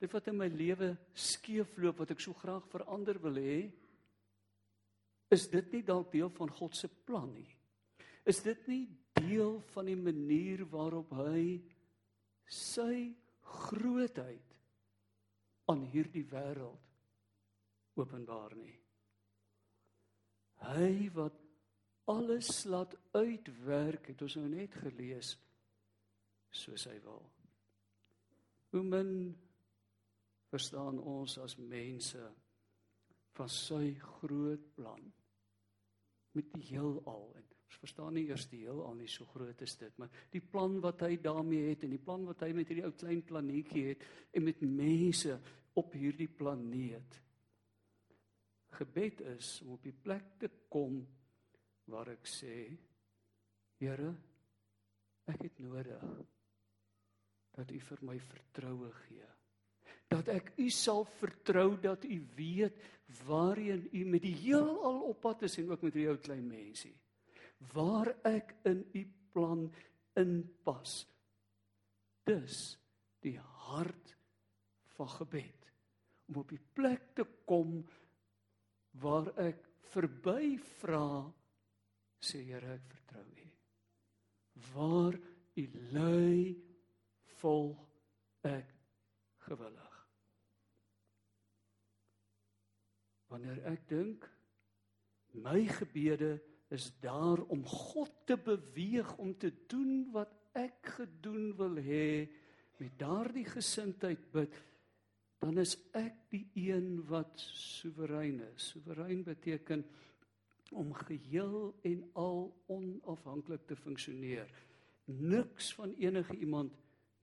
Dit 0.00 0.12
wat 0.12 0.28
in 0.28 0.36
my 0.36 0.48
lewe 0.52 0.92
skeefloop 1.16 2.02
wat 2.02 2.12
ek 2.12 2.22
so 2.22 2.36
graag 2.36 2.66
verander 2.68 3.18
wil 3.22 3.38
hê, 3.40 3.60
is 5.32 5.48
dit 5.50 5.72
nie 5.72 5.82
dalk 5.86 6.12
deel 6.12 6.30
van 6.36 6.52
God 6.54 6.76
se 6.76 6.90
plan 7.08 7.30
nie? 7.32 7.48
Is 8.26 8.42
dit 8.44 8.68
nie 8.70 8.84
deel 9.16 9.60
van 9.72 9.88
die 9.88 9.98
manier 9.98 10.66
waarop 10.70 11.14
hy 11.18 11.62
sy 12.46 13.14
grootheid 13.66 14.54
aan 15.70 15.82
hierdie 15.90 16.24
wêreld 16.30 16.82
openbaar 17.96 18.54
nie. 18.58 18.76
Hy 20.66 21.08
wat 21.16 21.36
alles 22.10 22.64
laat 22.70 22.94
uitwerk, 23.16 24.12
het 24.12 24.22
ons 24.22 24.36
nou 24.38 24.48
net 24.50 24.76
gelees 24.78 25.34
soos 26.50 26.86
hy 26.90 26.96
wil. 27.04 27.22
Hoe 28.74 28.82
min 28.82 29.12
verstaan 30.52 30.98
ons 31.00 31.38
as 31.42 31.56
mense 31.58 32.22
van 33.36 33.50
sy 33.52 33.92
groot 34.00 34.62
plan 34.76 35.02
met 36.36 36.48
die 36.54 36.68
heelal 36.70 37.28
en 37.36 37.44
ons 37.66 37.78
verstaan 37.82 38.14
nie 38.16 38.26
eers 38.28 38.46
die 38.50 38.62
heelal 38.64 38.94
nie 38.96 39.08
so 39.10 39.26
groot 39.32 39.60
is 39.64 39.76
dit 39.80 39.98
maar 40.00 40.12
die 40.32 40.40
plan 40.40 40.78
wat 40.84 41.02
hy 41.04 41.16
daarmee 41.20 41.70
het 41.72 41.84
en 41.84 41.92
die 41.96 42.02
plan 42.02 42.24
wat 42.28 42.44
hy 42.46 42.52
met 42.56 42.70
hierdie 42.70 42.86
ou 42.86 42.94
klein 42.96 43.22
planeetjie 43.26 43.84
het 43.90 44.06
en 44.32 44.46
met 44.46 44.62
mense 44.64 45.36
op 45.76 45.92
hierdie 45.92 46.30
planeet. 46.32 47.18
Gebed 48.76 49.20
is 49.36 49.58
om 49.64 49.74
op 49.74 49.82
die 49.84 49.92
plek 49.92 50.38
te 50.40 50.48
kom 50.72 51.02
waar 51.92 52.14
ek 52.16 52.28
sê 52.28 52.56
Here, 53.76 54.08
ek 55.28 55.42
het 55.44 55.58
nodig 55.60 56.04
dat 57.56 57.72
U 57.72 57.80
vir 57.80 58.04
my 58.04 58.18
vertroue 58.20 58.90
gee. 59.06 59.28
Dat 60.12 60.28
ek 60.30 60.52
U 60.60 60.68
sal 60.70 61.04
vertrou 61.18 61.72
dat 61.82 62.04
U 62.04 62.18
weet 62.36 62.78
waarheen 63.26 63.86
U 63.92 64.04
met 64.04 64.22
die 64.22 64.34
heelal 64.44 65.02
op 65.08 65.20
pad 65.24 65.46
is 65.48 65.58
en 65.58 65.70
ook 65.72 65.84
met 65.86 65.96
die 65.96 66.08
ou 66.10 66.16
klein 66.20 66.46
mensie. 66.46 66.94
Waar 67.72 68.12
ek 68.28 68.54
in 68.68 68.84
U 68.92 69.04
plan 69.32 69.66
inpas. 70.16 71.04
Dis 72.26 72.76
die 73.24 73.38
hart 73.66 74.14
van 74.96 75.10
gebed 75.18 75.70
om 76.26 76.40
op 76.42 76.50
die 76.50 76.62
plek 76.74 77.12
te 77.18 77.26
kom 77.46 77.78
waar 79.02 79.28
ek 79.42 79.60
verby 79.92 80.56
vra 80.80 81.06
sê 82.26 82.42
Here 82.48 82.76
ek 82.76 82.86
vertrou 82.90 83.26
U. 83.26 83.48
Waar 84.72 85.18
U 85.56 85.64
lei 85.92 86.56
volg 87.40 87.82
ek 88.46 88.72
gewillig. 89.46 89.94
Wanneer 93.30 93.62
ek 93.72 93.88
dink 93.90 94.26
my 95.36 95.66
gebede 95.68 96.36
is 96.72 96.88
daar 97.02 97.42
om 97.52 97.62
God 97.68 98.12
te 98.26 98.36
beweeg 98.40 99.10
om 99.22 99.34
te 99.38 99.52
doen 99.70 100.06
wat 100.14 100.32
ek 100.56 100.94
gedoen 100.98 101.52
wil 101.58 101.76
hê 101.82 102.26
met 102.80 102.96
daardie 103.00 103.46
gesindheid 103.48 104.24
bid 104.32 104.56
dan 105.42 105.60
is 105.60 105.76
ek 105.96 106.16
die 106.32 106.46
een 106.56 107.02
wat 107.10 107.42
soewerein 107.52 108.40
is. 108.54 108.70
Soewerein 108.72 109.22
beteken 109.26 109.84
om 110.72 110.94
geheel 111.06 111.74
en 111.86 112.00
al 112.18 112.48
onafhanklik 112.72 113.66
te 113.68 113.76
funksioneer. 113.76 114.48
Niks 115.04 115.74
van 115.74 115.92
enige 116.00 116.36
iemand 116.36 116.72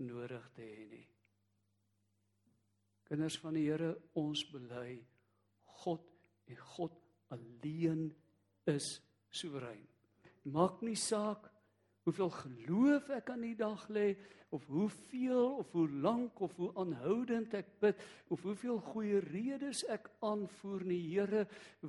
nodig 0.05 0.45
te 0.55 0.65
hê 0.65 0.85
nie. 0.89 1.07
Kinders 3.07 3.37
van 3.43 3.57
die 3.57 3.65
Here, 3.67 3.93
ons 4.19 4.45
bely 4.51 4.97
God 5.83 6.05
en 6.49 6.61
God 6.75 6.95
alleen 7.33 8.07
is 8.69 8.95
soewerein. 9.33 9.83
Maak 10.53 10.81
nie 10.83 10.97
saak 10.99 11.49
hoeveel 12.03 12.31
geloof 12.35 13.09
ek 13.15 13.31
aan 13.31 13.45
die 13.45 13.55
dag 13.59 13.85
lê 13.95 14.13
of 14.53 14.65
hoeveel 14.67 15.59
of 15.61 15.71
hoe 15.71 15.87
lank 16.03 16.41
of 16.43 16.55
hoe 16.59 16.71
aanhoudend 16.79 17.55
ek 17.57 17.71
bid 17.81 18.03
of 18.33 18.43
hoeveel 18.43 18.81
goeie 18.91 19.21
redes 19.29 19.85
ek 19.93 20.09
aanvoer 20.25 20.83
nie 20.89 21.01
Here 21.07 21.45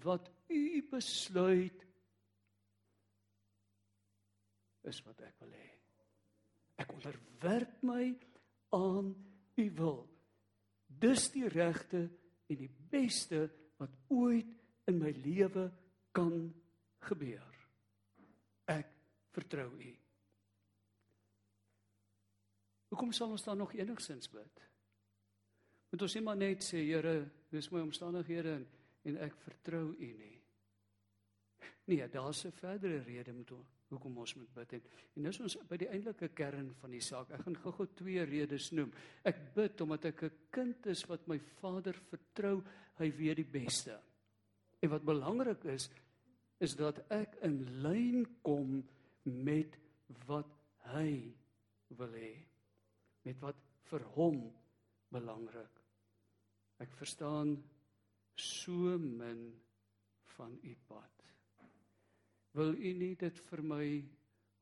wat 0.07 0.31
u 0.49 0.83
besluit 0.91 1.83
is 4.87 5.03
wat 5.05 5.27
ek 5.27 5.35
wil 5.43 5.53
hê 5.59 5.74
ek 6.81 6.93
onderwerp 6.93 7.83
my 7.83 8.11
aan 8.75 9.15
u 9.57 9.67
wil 9.79 10.01
dis 10.87 11.29
die 11.35 11.49
regte 11.49 12.09
en 12.47 12.57
die 12.57 12.71
beste 12.91 13.47
wat 13.79 13.93
ooit 14.09 14.51
in 14.91 14.99
my 14.99 15.13
lewe 15.25 15.69
kan 16.13 16.49
gebeur 17.09 17.61
ek 18.71 18.91
vertrou 19.35 19.71
u 19.79 19.93
Hoekom 22.95 23.11
sal 23.11 23.33
ons 23.35 23.43
dan 23.43 23.59
nog 23.59 23.73
enigsins 23.75 24.29
bid? 24.31 24.61
Moet 25.91 26.03
ons 26.07 26.15
net 26.15 26.23
maar 26.23 26.37
net 26.39 26.63
sê 26.63 26.85
Here, 26.87 27.15
dis 27.51 27.67
my 27.75 27.81
omstandighede 27.83 28.53
en, 28.61 28.67
en 29.11 29.17
ek 29.27 29.35
vertrou 29.43 29.89
U 29.99 30.11
nie. 30.15 30.37
Nee, 31.91 32.07
daar's 32.09 32.45
'n 32.47 32.53
verdere 32.55 33.03
rede 33.03 33.33
met 33.33 33.51
hoekom 33.97 34.19
ons 34.23 34.35
moet 34.37 34.55
bid 34.55 34.73
en 34.79 34.89
en 35.17 35.29
dis 35.29 35.41
ons 35.47 35.57
by 35.71 35.79
die 35.81 35.91
eintlike 35.91 36.29
kern 36.37 36.73
van 36.81 36.95
die 36.95 37.03
saak. 37.05 37.31
Ek 37.35 37.45
gaan 37.47 37.59
gou-gou 37.63 37.87
twee 37.99 38.25
redes 38.29 38.71
noem. 38.73 38.93
Ek 39.25 39.41
bid 39.55 39.81
omdat 39.85 40.11
ek 40.11 40.25
'n 40.25 40.33
kind 40.51 40.87
is 40.87 41.05
wat 41.09 41.29
my 41.29 41.39
Vader 41.61 41.95
vertrou, 42.11 42.63
hy 42.99 43.11
weet 43.11 43.37
die 43.37 43.53
beste. 43.61 43.99
En 44.83 44.91
wat 44.91 45.05
belangrik 45.05 45.65
is 45.65 45.91
is 46.61 46.77
dat 46.77 47.01
ek 47.11 47.37
in 47.43 47.83
lyn 47.83 48.25
kom 48.43 48.83
met 49.25 49.77
wat 50.27 50.51
hy 50.95 51.35
wil 51.99 52.13
hê. 52.13 52.35
Met 53.25 53.41
wat 53.41 53.57
vir 53.91 54.05
hom 54.17 54.53
belangrik. 55.15 55.81
Ek 56.83 56.93
verstaan 56.99 57.57
so 58.37 58.99
min 58.99 59.53
van 60.37 60.59
u 60.63 60.75
pad. 60.89 61.14
Wil 62.55 62.75
u 62.75 62.93
nie 62.95 63.15
dit 63.19 63.39
vir 63.49 63.63
my 63.63 63.87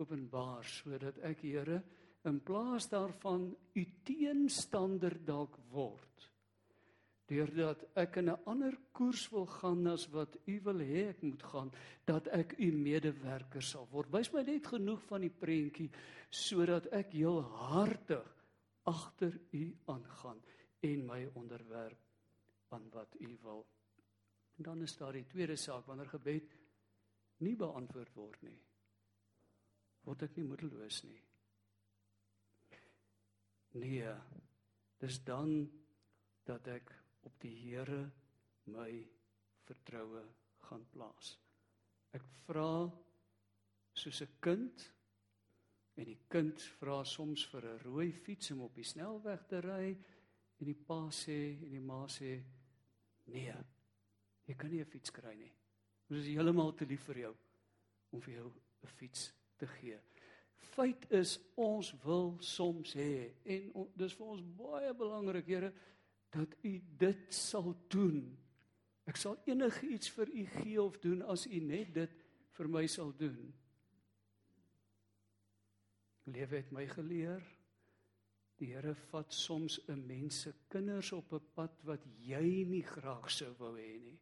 openbaar 0.00 0.64
sodat 0.64 1.18
ek 1.28 1.44
Here 1.44 1.82
in 2.28 2.38
plaas 2.40 2.88
daarvan 2.88 3.50
u 3.74 3.84
teenstander 4.06 5.18
dalk 5.26 5.58
word 5.72 6.28
deurdat 7.32 7.84
ek 7.96 8.18
in 8.20 8.28
'n 8.30 8.44
ander 8.46 8.74
koers 8.92 9.28
wil 9.32 9.46
gaan 9.46 9.86
as 9.86 10.06
wat 10.12 10.36
u 10.46 10.60
wil 10.64 10.80
hê 10.80 11.08
ek 11.08 11.22
moet 11.22 11.42
gaan 11.42 11.70
dat 12.04 12.28
ek 12.28 12.58
u 12.58 12.72
medewerker 12.72 13.62
sal 13.62 13.88
word? 13.90 14.12
Wys 14.12 14.32
my 14.32 14.42
net 14.42 14.66
genoeg 14.66 15.00
van 15.08 15.20
die 15.20 15.30
prentjie 15.30 15.90
sodat 16.30 16.86
ek 16.92 17.12
heel 17.12 17.40
hartig 17.40 18.28
agter 18.84 19.38
u 19.52 19.76
aangaan 19.86 20.40
en 20.80 21.06
my 21.06 21.28
onderwerp 21.34 21.98
aan 22.68 22.90
wat 22.90 23.14
u 23.20 23.38
wil. 23.42 23.66
En 24.58 24.64
dan 24.64 24.82
is 24.82 24.96
daar 24.96 25.12
die 25.12 25.26
tweede 25.26 25.56
saak 25.56 25.86
wanneer 25.86 26.08
gebed 26.08 26.44
nie 27.40 27.56
beantwoord 27.56 28.14
word 28.14 28.42
nie 28.42 28.60
word 30.06 30.24
ek 30.26 30.38
nie 30.38 30.46
moedeloos 30.46 31.02
nie. 31.06 31.20
Nee, 33.78 34.14
dis 35.00 35.18
dan 35.24 35.54
dat 36.46 36.66
ek 36.68 36.90
op 37.28 37.38
die 37.42 37.54
Here 37.62 38.02
my 38.72 38.90
vertroue 39.66 40.24
gaan 40.66 40.84
plaas. 40.92 41.36
Ek 42.12 42.24
vra 42.46 42.90
soos 43.94 44.22
'n 44.22 44.36
kind 44.40 44.90
en 45.96 46.04
die 46.04 46.20
kind 46.28 46.60
vra 46.80 47.04
soms 47.04 47.46
vir 47.46 47.64
'n 47.64 47.82
rooi 47.84 48.12
fiets 48.12 48.50
om 48.50 48.62
op 48.62 48.74
die 48.74 48.84
snelweg 48.84 49.46
te 49.46 49.60
ry 49.60 49.96
en 50.58 50.66
die 50.66 50.74
pa 50.88 51.08
sê 51.10 51.62
en 51.62 51.70
die 51.70 51.80
ma 51.80 52.06
sê 52.08 52.42
nee, 53.26 53.54
jy 54.46 54.54
kan 54.54 54.70
nie 54.70 54.80
'n 54.80 54.90
fiets 54.90 55.10
kry 55.10 55.34
nie. 55.34 55.52
Dit 56.12 56.20
is 56.20 56.34
heeltemal 56.34 56.74
te 56.76 56.84
lief 56.84 57.06
vir 57.08 57.22
jou 57.22 57.30
om 58.12 58.20
vir 58.20 58.34
jou 58.34 58.48
'n 58.84 58.90
fiets 58.98 59.32
te 59.56 59.66
gee. 59.66 59.98
Feit 60.56 61.06
is 61.10 61.38
ons 61.56 61.92
wil 62.04 62.36
soms 62.40 62.92
hê 62.94 63.32
en 63.44 63.70
on, 63.74 63.88
dis 63.96 64.12
vir 64.12 64.26
ons 64.26 64.42
baie 64.42 64.92
belangrik 64.94 65.46
Here 65.46 65.72
dat 66.30 66.54
u 66.62 66.80
dit 66.98 67.34
sal 67.34 67.74
doen. 67.88 68.38
Ek 69.06 69.16
sal 69.16 69.38
enigiets 69.46 70.10
vir 70.10 70.28
u 70.28 70.44
gee 70.46 70.82
of 70.82 70.98
doen 70.98 71.22
as 71.22 71.46
u 71.46 71.60
net 71.60 71.94
dit 71.94 72.24
vir 72.50 72.68
my 72.68 72.86
sal 72.86 73.12
doen. 73.16 73.54
Lewe 76.24 76.56
het 76.56 76.72
my 76.72 76.86
geleer 76.86 77.42
die 78.58 78.74
Here 78.74 78.94
vat 78.94 79.32
soms 79.32 79.80
'n 79.88 80.06
mens 80.06 80.42
se 80.42 80.52
kinders 80.68 81.12
op 81.12 81.32
'n 81.32 81.48
pad 81.54 81.82
wat 81.84 82.04
jy 82.18 82.64
nie 82.64 82.82
graag 82.82 83.30
sou 83.30 83.54
wou 83.58 83.76
hê 83.76 83.98
nie. 83.98 84.18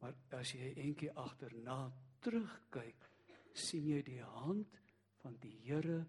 Maar 0.00 0.16
as 0.40 0.54
jy 0.56 0.72
eendag 0.80 1.16
agterna 1.20 1.78
terugkyk, 2.24 3.08
sien 3.52 3.88
jy 3.90 4.00
die 4.06 4.22
hand 4.22 4.78
van 5.20 5.36
die 5.42 5.56
Here 5.66 6.00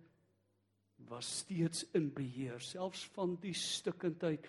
was 1.09 1.27
steeds 1.41 1.83
in 1.97 2.11
beheer 2.13 2.61
selfs 2.63 3.07
van 3.15 3.35
die 3.41 3.55
stukkendheid 3.57 4.47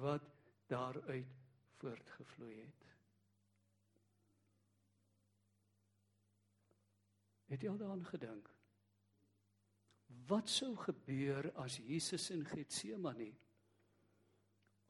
wat 0.00 0.24
daaruit 0.70 1.32
voortgevloei 1.80 2.54
het. 2.60 2.86
Het 7.50 7.64
jy 7.64 7.72
al 7.72 7.80
daaraan 7.80 8.06
gedink? 8.06 8.50
Wat 10.30 10.50
sou 10.50 10.76
gebeur 10.78 11.50
as 11.58 11.80
Jesus 11.82 12.28
in 12.30 12.44
Getsemane 12.46 13.32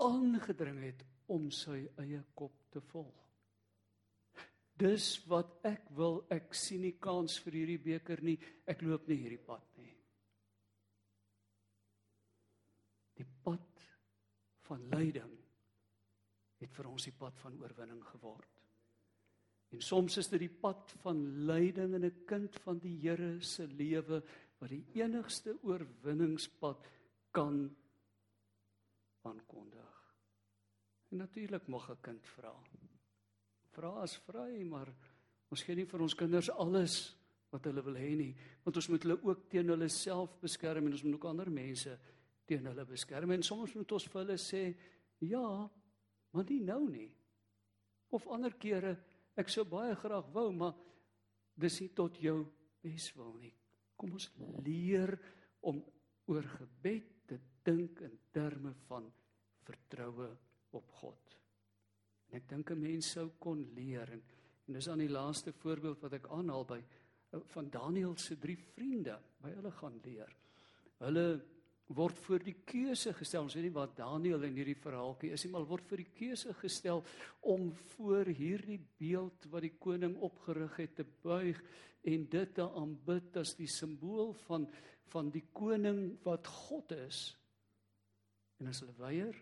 aangedring 0.04 0.82
het 0.84 1.02
om 1.32 1.48
sy 1.52 1.86
eie 2.00 2.20
kop 2.36 2.60
te 2.72 2.82
volg? 2.92 3.29
Dis 4.80 5.18
wat 5.28 5.58
ek 5.68 5.90
wil. 5.96 6.22
Ek 6.32 6.54
sien 6.56 6.80
nie 6.86 6.96
kans 7.02 7.36
vir 7.44 7.58
hierdie 7.60 7.80
beker 7.84 8.22
nie. 8.24 8.38
Ek 8.64 8.82
loop 8.86 9.08
nie 9.10 9.18
hierdie 9.20 9.42
pad 9.44 9.66
nie. 9.82 9.92
Die 13.20 13.28
pad 13.44 13.84
van 14.64 14.86
lyding 14.94 15.34
het 16.60 16.72
vir 16.76 16.88
ons 16.88 17.04
die 17.08 17.16
pad 17.16 17.36
van 17.42 17.58
oorwinning 17.60 18.00
geword. 18.12 18.56
En 19.70 19.82
soms 19.84 20.16
is 20.18 20.28
dit 20.32 20.42
die 20.42 20.54
pad 20.62 20.92
van 21.04 21.20
lyding 21.46 21.94
in 21.94 22.04
'n 22.04 22.24
kind 22.26 22.56
van 22.64 22.78
die 22.78 22.96
Here 23.02 23.40
se 23.40 23.66
lewe 23.66 24.22
wat 24.58 24.70
die 24.70 24.84
enigste 24.94 25.54
oorwinningspad 25.62 26.88
kan 27.30 27.76
aankondig. 29.22 30.16
En 31.10 31.18
natuurlik 31.18 31.68
mag 31.68 31.90
'n 31.90 32.00
kind 32.00 32.26
vra 32.26 32.52
vra 33.80 33.96
as 34.04 34.18
vry, 34.26 34.60
maar 34.68 34.90
ons 35.50 35.64
gee 35.64 35.78
nie 35.78 35.88
vir 35.88 36.04
ons 36.04 36.16
kinders 36.18 36.52
alles 36.52 37.00
wat 37.50 37.66
hulle 37.66 37.82
wil 37.82 37.96
hê 37.98 38.12
nie, 38.18 38.32
want 38.62 38.76
ons 38.78 38.88
moet 38.92 39.04
hulle 39.06 39.18
ook 39.26 39.46
teen 39.50 39.72
hulle 39.72 39.88
self 39.90 40.36
beskerm 40.42 40.86
en 40.86 40.94
ons 40.94 41.04
moet 41.06 41.16
ook 41.16 41.28
ander 41.32 41.50
mense 41.50 41.96
teen 42.46 42.68
hulle 42.68 42.84
beskerm 42.86 43.32
en 43.34 43.46
soms 43.46 43.74
moet 43.78 43.94
ons 43.96 44.06
vir 44.12 44.20
hulle 44.22 44.36
sê 44.38 44.62
ja, 45.26 45.46
maar 46.32 46.46
nie 46.48 46.60
nou 46.64 46.84
nie. 46.88 47.08
Of 48.14 48.28
ander 48.30 48.54
kere 48.60 48.94
ek 49.38 49.50
sou 49.52 49.64
baie 49.68 49.96
graag 49.98 50.30
wou, 50.34 50.48
maar 50.54 50.76
dis 51.60 51.80
nie 51.82 51.90
tot 51.96 52.18
jou 52.22 52.38
beswil 52.84 53.34
nie. 53.40 53.52
Kom 53.98 54.14
ons 54.16 54.30
leer 54.64 55.16
om 55.66 55.82
oor 56.30 56.46
gebed 56.56 57.10
te 57.28 57.40
dink 57.66 58.00
in 58.06 58.16
terme 58.32 58.72
van 58.88 59.10
vertroue 59.66 60.30
op 60.78 60.96
God. 61.02 61.29
En 62.30 62.38
ek 62.38 62.48
dink 62.48 62.70
'n 62.70 62.80
mens 62.80 63.10
sou 63.10 63.28
kon 63.38 63.62
leer 63.74 64.10
en, 64.12 64.22
en 64.66 64.74
dis 64.74 64.88
aan 64.88 65.02
die 65.02 65.10
laaste 65.10 65.52
voorbeeld 65.52 66.00
wat 66.00 66.12
ek 66.12 66.28
aanhaal 66.30 66.64
by 66.64 66.78
eh, 66.78 67.40
van 67.54 67.70
Daniël 67.70 68.16
se 68.16 68.38
drie 68.38 68.56
vriende, 68.56 69.18
by 69.42 69.50
hulle 69.50 69.70
gaan 69.70 69.98
leer. 70.04 70.36
Hulle 70.98 71.42
word 71.90 72.18
voor 72.22 72.38
die 72.38 72.54
keuse 72.64 73.12
gestel. 73.18 73.42
Ons 73.42 73.56
weet 73.58 73.66
nie 73.66 73.74
wat 73.74 73.96
Daniël 73.98 74.44
in 74.46 74.54
hierdie 74.54 74.78
verhaaltjie 74.78 75.32
is 75.34 75.44
nie, 75.44 75.50
maar 75.50 75.66
word 75.66 75.88
voor 75.90 75.98
die 76.04 76.12
keuse 76.14 76.54
gestel 76.54 77.02
om 77.40 77.72
voor 77.96 78.30
hierdie 78.30 78.78
beeld 79.00 79.48
wat 79.50 79.66
die 79.66 79.74
koning 79.78 80.14
opgerig 80.22 80.76
het 80.76 80.94
te 81.00 81.06
buig 81.24 81.58
en 82.06 82.28
dit 82.30 82.54
te 82.54 82.62
aanbid 82.62 83.36
as 83.36 83.56
die 83.58 83.68
simbool 83.68 84.32
van 84.46 84.68
van 85.10 85.26
die 85.34 85.42
koning 85.50 86.20
wat 86.22 86.46
God 86.46 86.92
is. 86.94 87.32
En 88.60 88.68
as 88.70 88.78
hulle 88.84 88.94
weier, 89.00 89.34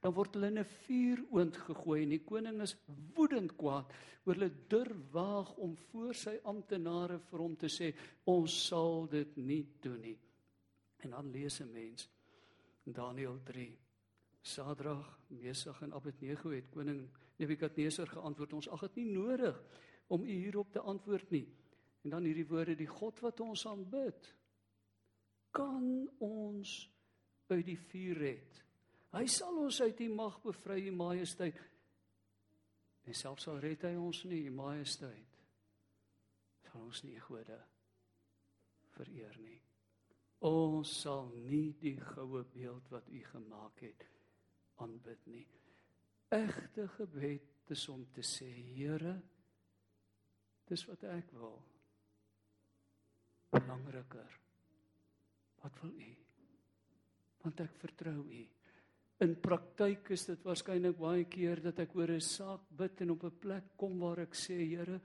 dan 0.00 0.14
word 0.14 0.34
hulle 0.34 0.50
in 0.52 0.58
'n 0.58 0.72
vuuroond 0.86 1.56
gegooi 1.56 2.02
en 2.02 2.14
die 2.14 2.24
koning 2.24 2.60
is 2.62 2.76
woedend 3.14 3.56
kwaad 3.56 3.92
oor 4.24 4.34
hulle 4.34 4.50
durf 4.68 5.12
waag 5.12 5.56
om 5.56 5.76
voor 5.76 6.14
sy 6.14 6.38
amptenare 6.44 7.18
vir 7.18 7.38
hom 7.40 7.56
te 7.56 7.68
sê 7.68 7.94
ons 8.24 8.66
sal 8.66 9.06
dit 9.06 9.36
nie 9.36 9.66
doen 9.80 10.00
nie. 10.00 10.18
En 11.04 11.10
dan 11.10 11.30
lees 11.30 11.60
'n 11.60 11.72
mens 11.72 12.08
Daniël 12.84 13.40
3 13.44 13.78
Sadrag, 14.46 15.18
Mesach 15.28 15.82
en 15.82 15.92
Abednego 15.92 16.50
het 16.50 16.68
koning 16.70 17.08
Nebukadneser 17.36 18.06
geantwoord 18.06 18.52
ons 18.52 18.68
ag 18.68 18.80
dit 18.80 18.96
nie 18.96 19.12
nodig 19.18 19.56
om 20.06 20.22
u 20.22 20.30
hierop 20.30 20.70
te 20.72 20.80
antwoord 20.80 21.30
nie. 21.30 21.46
En 22.04 22.10
dan 22.10 22.24
hierdie 22.24 22.46
woorde 22.46 22.76
die 22.78 22.86
God 22.86 23.20
wat 23.20 23.40
ons 23.40 23.66
aanbid 23.66 24.34
kan 25.56 26.08
ons 26.22 26.76
uit 27.48 27.64
die 27.66 27.78
vuur 27.78 28.18
red. 28.20 28.62
Hy 29.16 29.24
sal 29.32 29.56
ons 29.62 29.78
uit 29.80 29.96
die 29.96 30.10
mag 30.12 30.34
bevry, 30.44 30.82
u 30.90 30.92
majesteit. 30.92 31.56
En 33.08 33.16
selfs 33.16 33.46
al 33.48 33.62
red 33.62 33.86
hy 33.86 33.94
ons 33.96 34.24
nie, 34.28 34.42
u 34.44 34.52
majesteit, 34.52 35.38
sal 36.66 36.82
ons 36.82 37.00
nie 37.06 37.20
gode 37.24 37.56
vereer 38.96 39.38
nie. 39.40 39.60
Ons 40.44 40.92
sal 41.00 41.30
nie 41.46 41.70
die 41.80 41.94
goue 42.12 42.42
beeld 42.52 42.90
wat 42.92 43.08
u 43.08 43.22
gemaak 43.30 43.80
het 43.86 44.04
aanbid 44.84 45.30
nie. 45.32 45.46
Egte 46.36 46.84
gebed 46.98 47.72
is 47.72 47.86
om 47.88 48.04
te 48.12 48.24
sê, 48.26 48.50
Here, 48.74 49.14
dis 50.68 50.84
wat 50.90 51.06
ek 51.08 51.30
wil. 51.38 51.56
Belangriker. 53.54 54.36
Wat 55.62 55.80
wil 55.80 55.96
u? 56.04 56.12
Want 57.46 57.64
ek 57.64 57.80
vertrou 57.80 58.20
u. 58.26 58.44
In 59.24 59.32
praktyk 59.40 60.10
is 60.12 60.26
dit 60.28 60.42
waarskynlik 60.44 60.98
baie 61.00 61.24
keer 61.32 61.62
dat 61.64 61.78
ek 61.80 61.94
oor 61.96 62.10
'n 62.12 62.20
saak 62.20 62.68
bid 62.76 63.00
en 63.00 63.10
op 63.10 63.24
'n 63.24 63.38
plek 63.40 63.76
kom 63.76 63.98
waar 64.00 64.20
ek 64.20 64.34
sê 64.34 64.58
Here, 64.58 65.00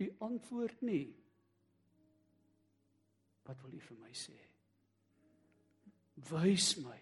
U 0.00 0.06
antwoord 0.20 0.82
nie. 0.82 1.14
Wat 3.44 3.60
wil 3.62 3.74
U 3.74 3.80
vir 3.80 3.98
my 3.98 4.12
sê? 4.12 4.38
Wys 6.30 6.76
my 6.78 7.00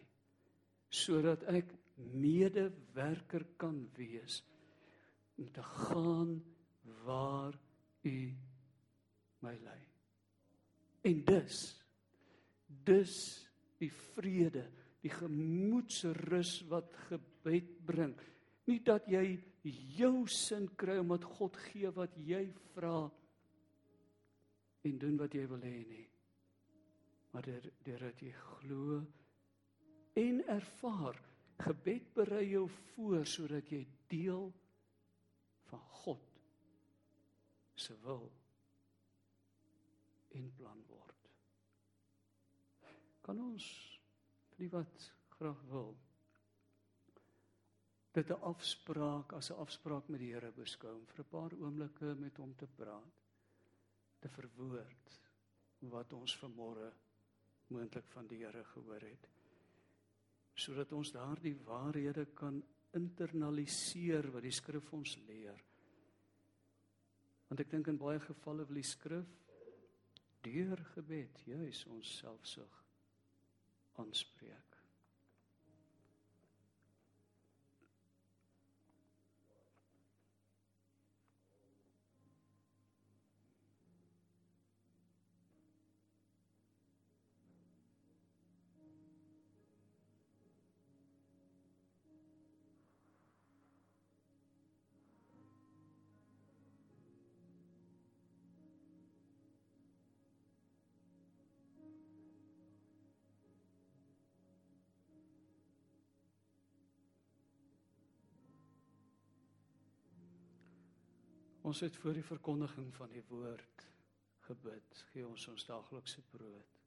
sodat 0.91 1.43
ek 1.43 1.75
medewerker 1.97 3.45
kan 3.57 3.89
wees 3.97 4.43
om 5.37 5.51
te 5.53 5.63
gaan 5.63 6.43
waar 7.05 7.55
U 8.03 8.35
my 9.41 9.55
lei. 9.63 9.83
En 11.03 11.25
dus, 11.25 11.59
dis 12.67 13.15
die 13.79 13.91
vrede, 13.91 14.65
die 15.05 15.13
gemoedsrus 15.13 16.59
wat 16.71 16.95
gebed 17.09 17.71
bring. 17.87 18.17
Nie 18.69 18.81
dat 18.85 19.07
jy 19.11 19.39
jou 19.99 20.27
sin 20.31 20.69
kry 20.79 20.99
omdat 21.01 21.25
God 21.39 21.57
gee 21.69 21.91
wat 21.95 22.17
jy 22.21 22.45
vra 22.75 23.07
en 24.89 24.99
doen 24.99 25.17
wat 25.21 25.35
jy 25.35 25.47
wil 25.51 25.63
hê 25.65 25.79
nie. 25.89 26.07
Maar 27.33 27.49
deur 27.85 28.05
dat 28.09 28.23
jy 28.23 28.33
glo 28.33 29.01
en 30.19 30.41
ervaar, 30.51 31.19
gebed 31.59 32.11
berei 32.15 32.45
jou 32.53 32.65
voor 32.71 33.27
sodat 33.27 33.71
jy 33.71 33.85
deel 34.11 34.49
van 35.69 35.83
God 36.03 36.41
se 37.79 37.95
wil 38.03 38.27
en 40.39 40.51
plan 40.57 40.81
word. 40.87 41.31
Kan 43.23 43.43
ons 43.43 43.67
vir 44.59 44.67
die 44.67 44.75
wat 44.75 45.05
graag 45.37 45.59
wil. 45.71 45.93
Dit 48.13 48.31
'n 48.31 48.43
afspraak 48.43 49.33
as 49.33 49.51
'n 49.51 49.61
afspraak 49.63 50.09
met 50.09 50.21
die 50.21 50.33
Here 50.33 50.51
beskou 50.51 50.95
om 50.95 51.07
vir 51.07 51.25
'n 51.25 51.29
paar 51.31 51.53
oomblikke 51.53 52.15
met 52.15 52.37
hom 52.37 52.55
te 52.57 52.67
praat 52.67 53.23
te 54.21 54.29
verwoord 54.29 55.21
wat 55.81 56.13
ons 56.13 56.37
vanmôre 56.37 56.93
moontlik 57.69 58.07
van 58.09 58.27
die 58.27 58.39
Here 58.45 58.65
gehoor 58.65 59.01
het 59.01 59.29
sodat 60.55 60.93
ons 60.93 61.13
daardie 61.13 61.55
waarhede 61.55 62.27
kan 62.35 62.63
internaliseer 62.93 64.33
wat 64.33 64.43
die 64.43 64.51
skrif 64.51 64.93
ons 64.93 65.17
leer. 65.17 65.65
Want 67.49 67.61
ek 67.61 67.71
dink 67.71 67.87
in 67.87 67.97
baie 67.97 68.21
gevalle 68.21 68.67
wil 68.67 68.75
die 68.75 68.83
skrif 68.83 69.29
deur 70.41 70.85
gebed 70.85 71.47
juis 71.47 71.87
ons 71.87 72.17
selfsug 72.19 72.88
aanspreek 73.99 74.68
Ons 111.69 111.83
het 111.85 111.97
voor 112.01 112.17
die 112.17 112.25
verkondiging 112.25 112.89
van 112.97 113.11
die 113.13 113.23
woord 113.29 113.83
gebid. 114.47 115.01
Gee 115.11 115.27
ons 115.29 115.43
ons 115.53 115.67
daaglikse 115.69 116.23
brood. 116.33 116.79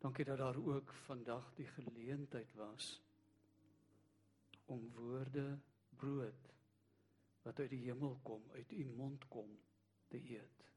Dankie 0.00 0.24
dat 0.24 0.40
daar 0.40 0.56
ook 0.56 0.94
vandag 1.04 1.50
die 1.58 1.66
geleentheid 1.74 2.54
was 2.56 3.02
om 4.72 4.86
woorde 4.96 5.58
brood 6.00 6.48
wat 7.44 7.60
uit 7.60 7.70
die 7.74 7.82
hemel 7.84 8.16
kom, 8.24 8.44
uit 8.56 8.72
u 8.72 8.84
mond 8.96 9.28
kom 9.28 9.50
te 10.08 10.16
eet. 10.16 10.68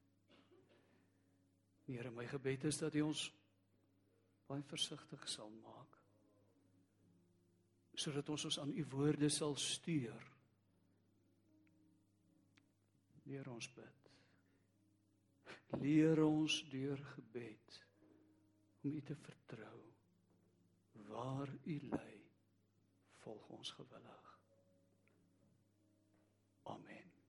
Here, 1.88 2.12
my 2.12 2.28
gebed 2.28 2.68
is 2.68 2.82
dat 2.84 2.96
U 3.00 3.06
ons 3.08 3.30
baie 4.48 4.64
versigtig 4.68 5.24
sal 5.32 5.52
maak 5.64 5.96
sodat 7.98 8.28
ons 8.30 8.44
ons 8.46 8.60
aan 8.62 8.76
u 8.78 8.84
woorde 8.92 9.30
sal 9.34 9.56
stuur 9.58 10.28
Leer 13.28 13.50
ons 13.52 13.68
bid. 13.76 14.12
Leer 15.82 16.24
ons 16.24 16.62
deur 16.72 17.04
gebed 17.16 17.80
om 17.82 17.88
U 18.88 19.02
te 19.02 19.16
vertrou. 19.16 19.82
Waar 21.10 21.52
U 21.64 21.80
lei, 21.92 22.16
volg 23.24 23.50
ons 23.60 23.72
gewillig. 23.80 24.32
Amen. 26.64 27.07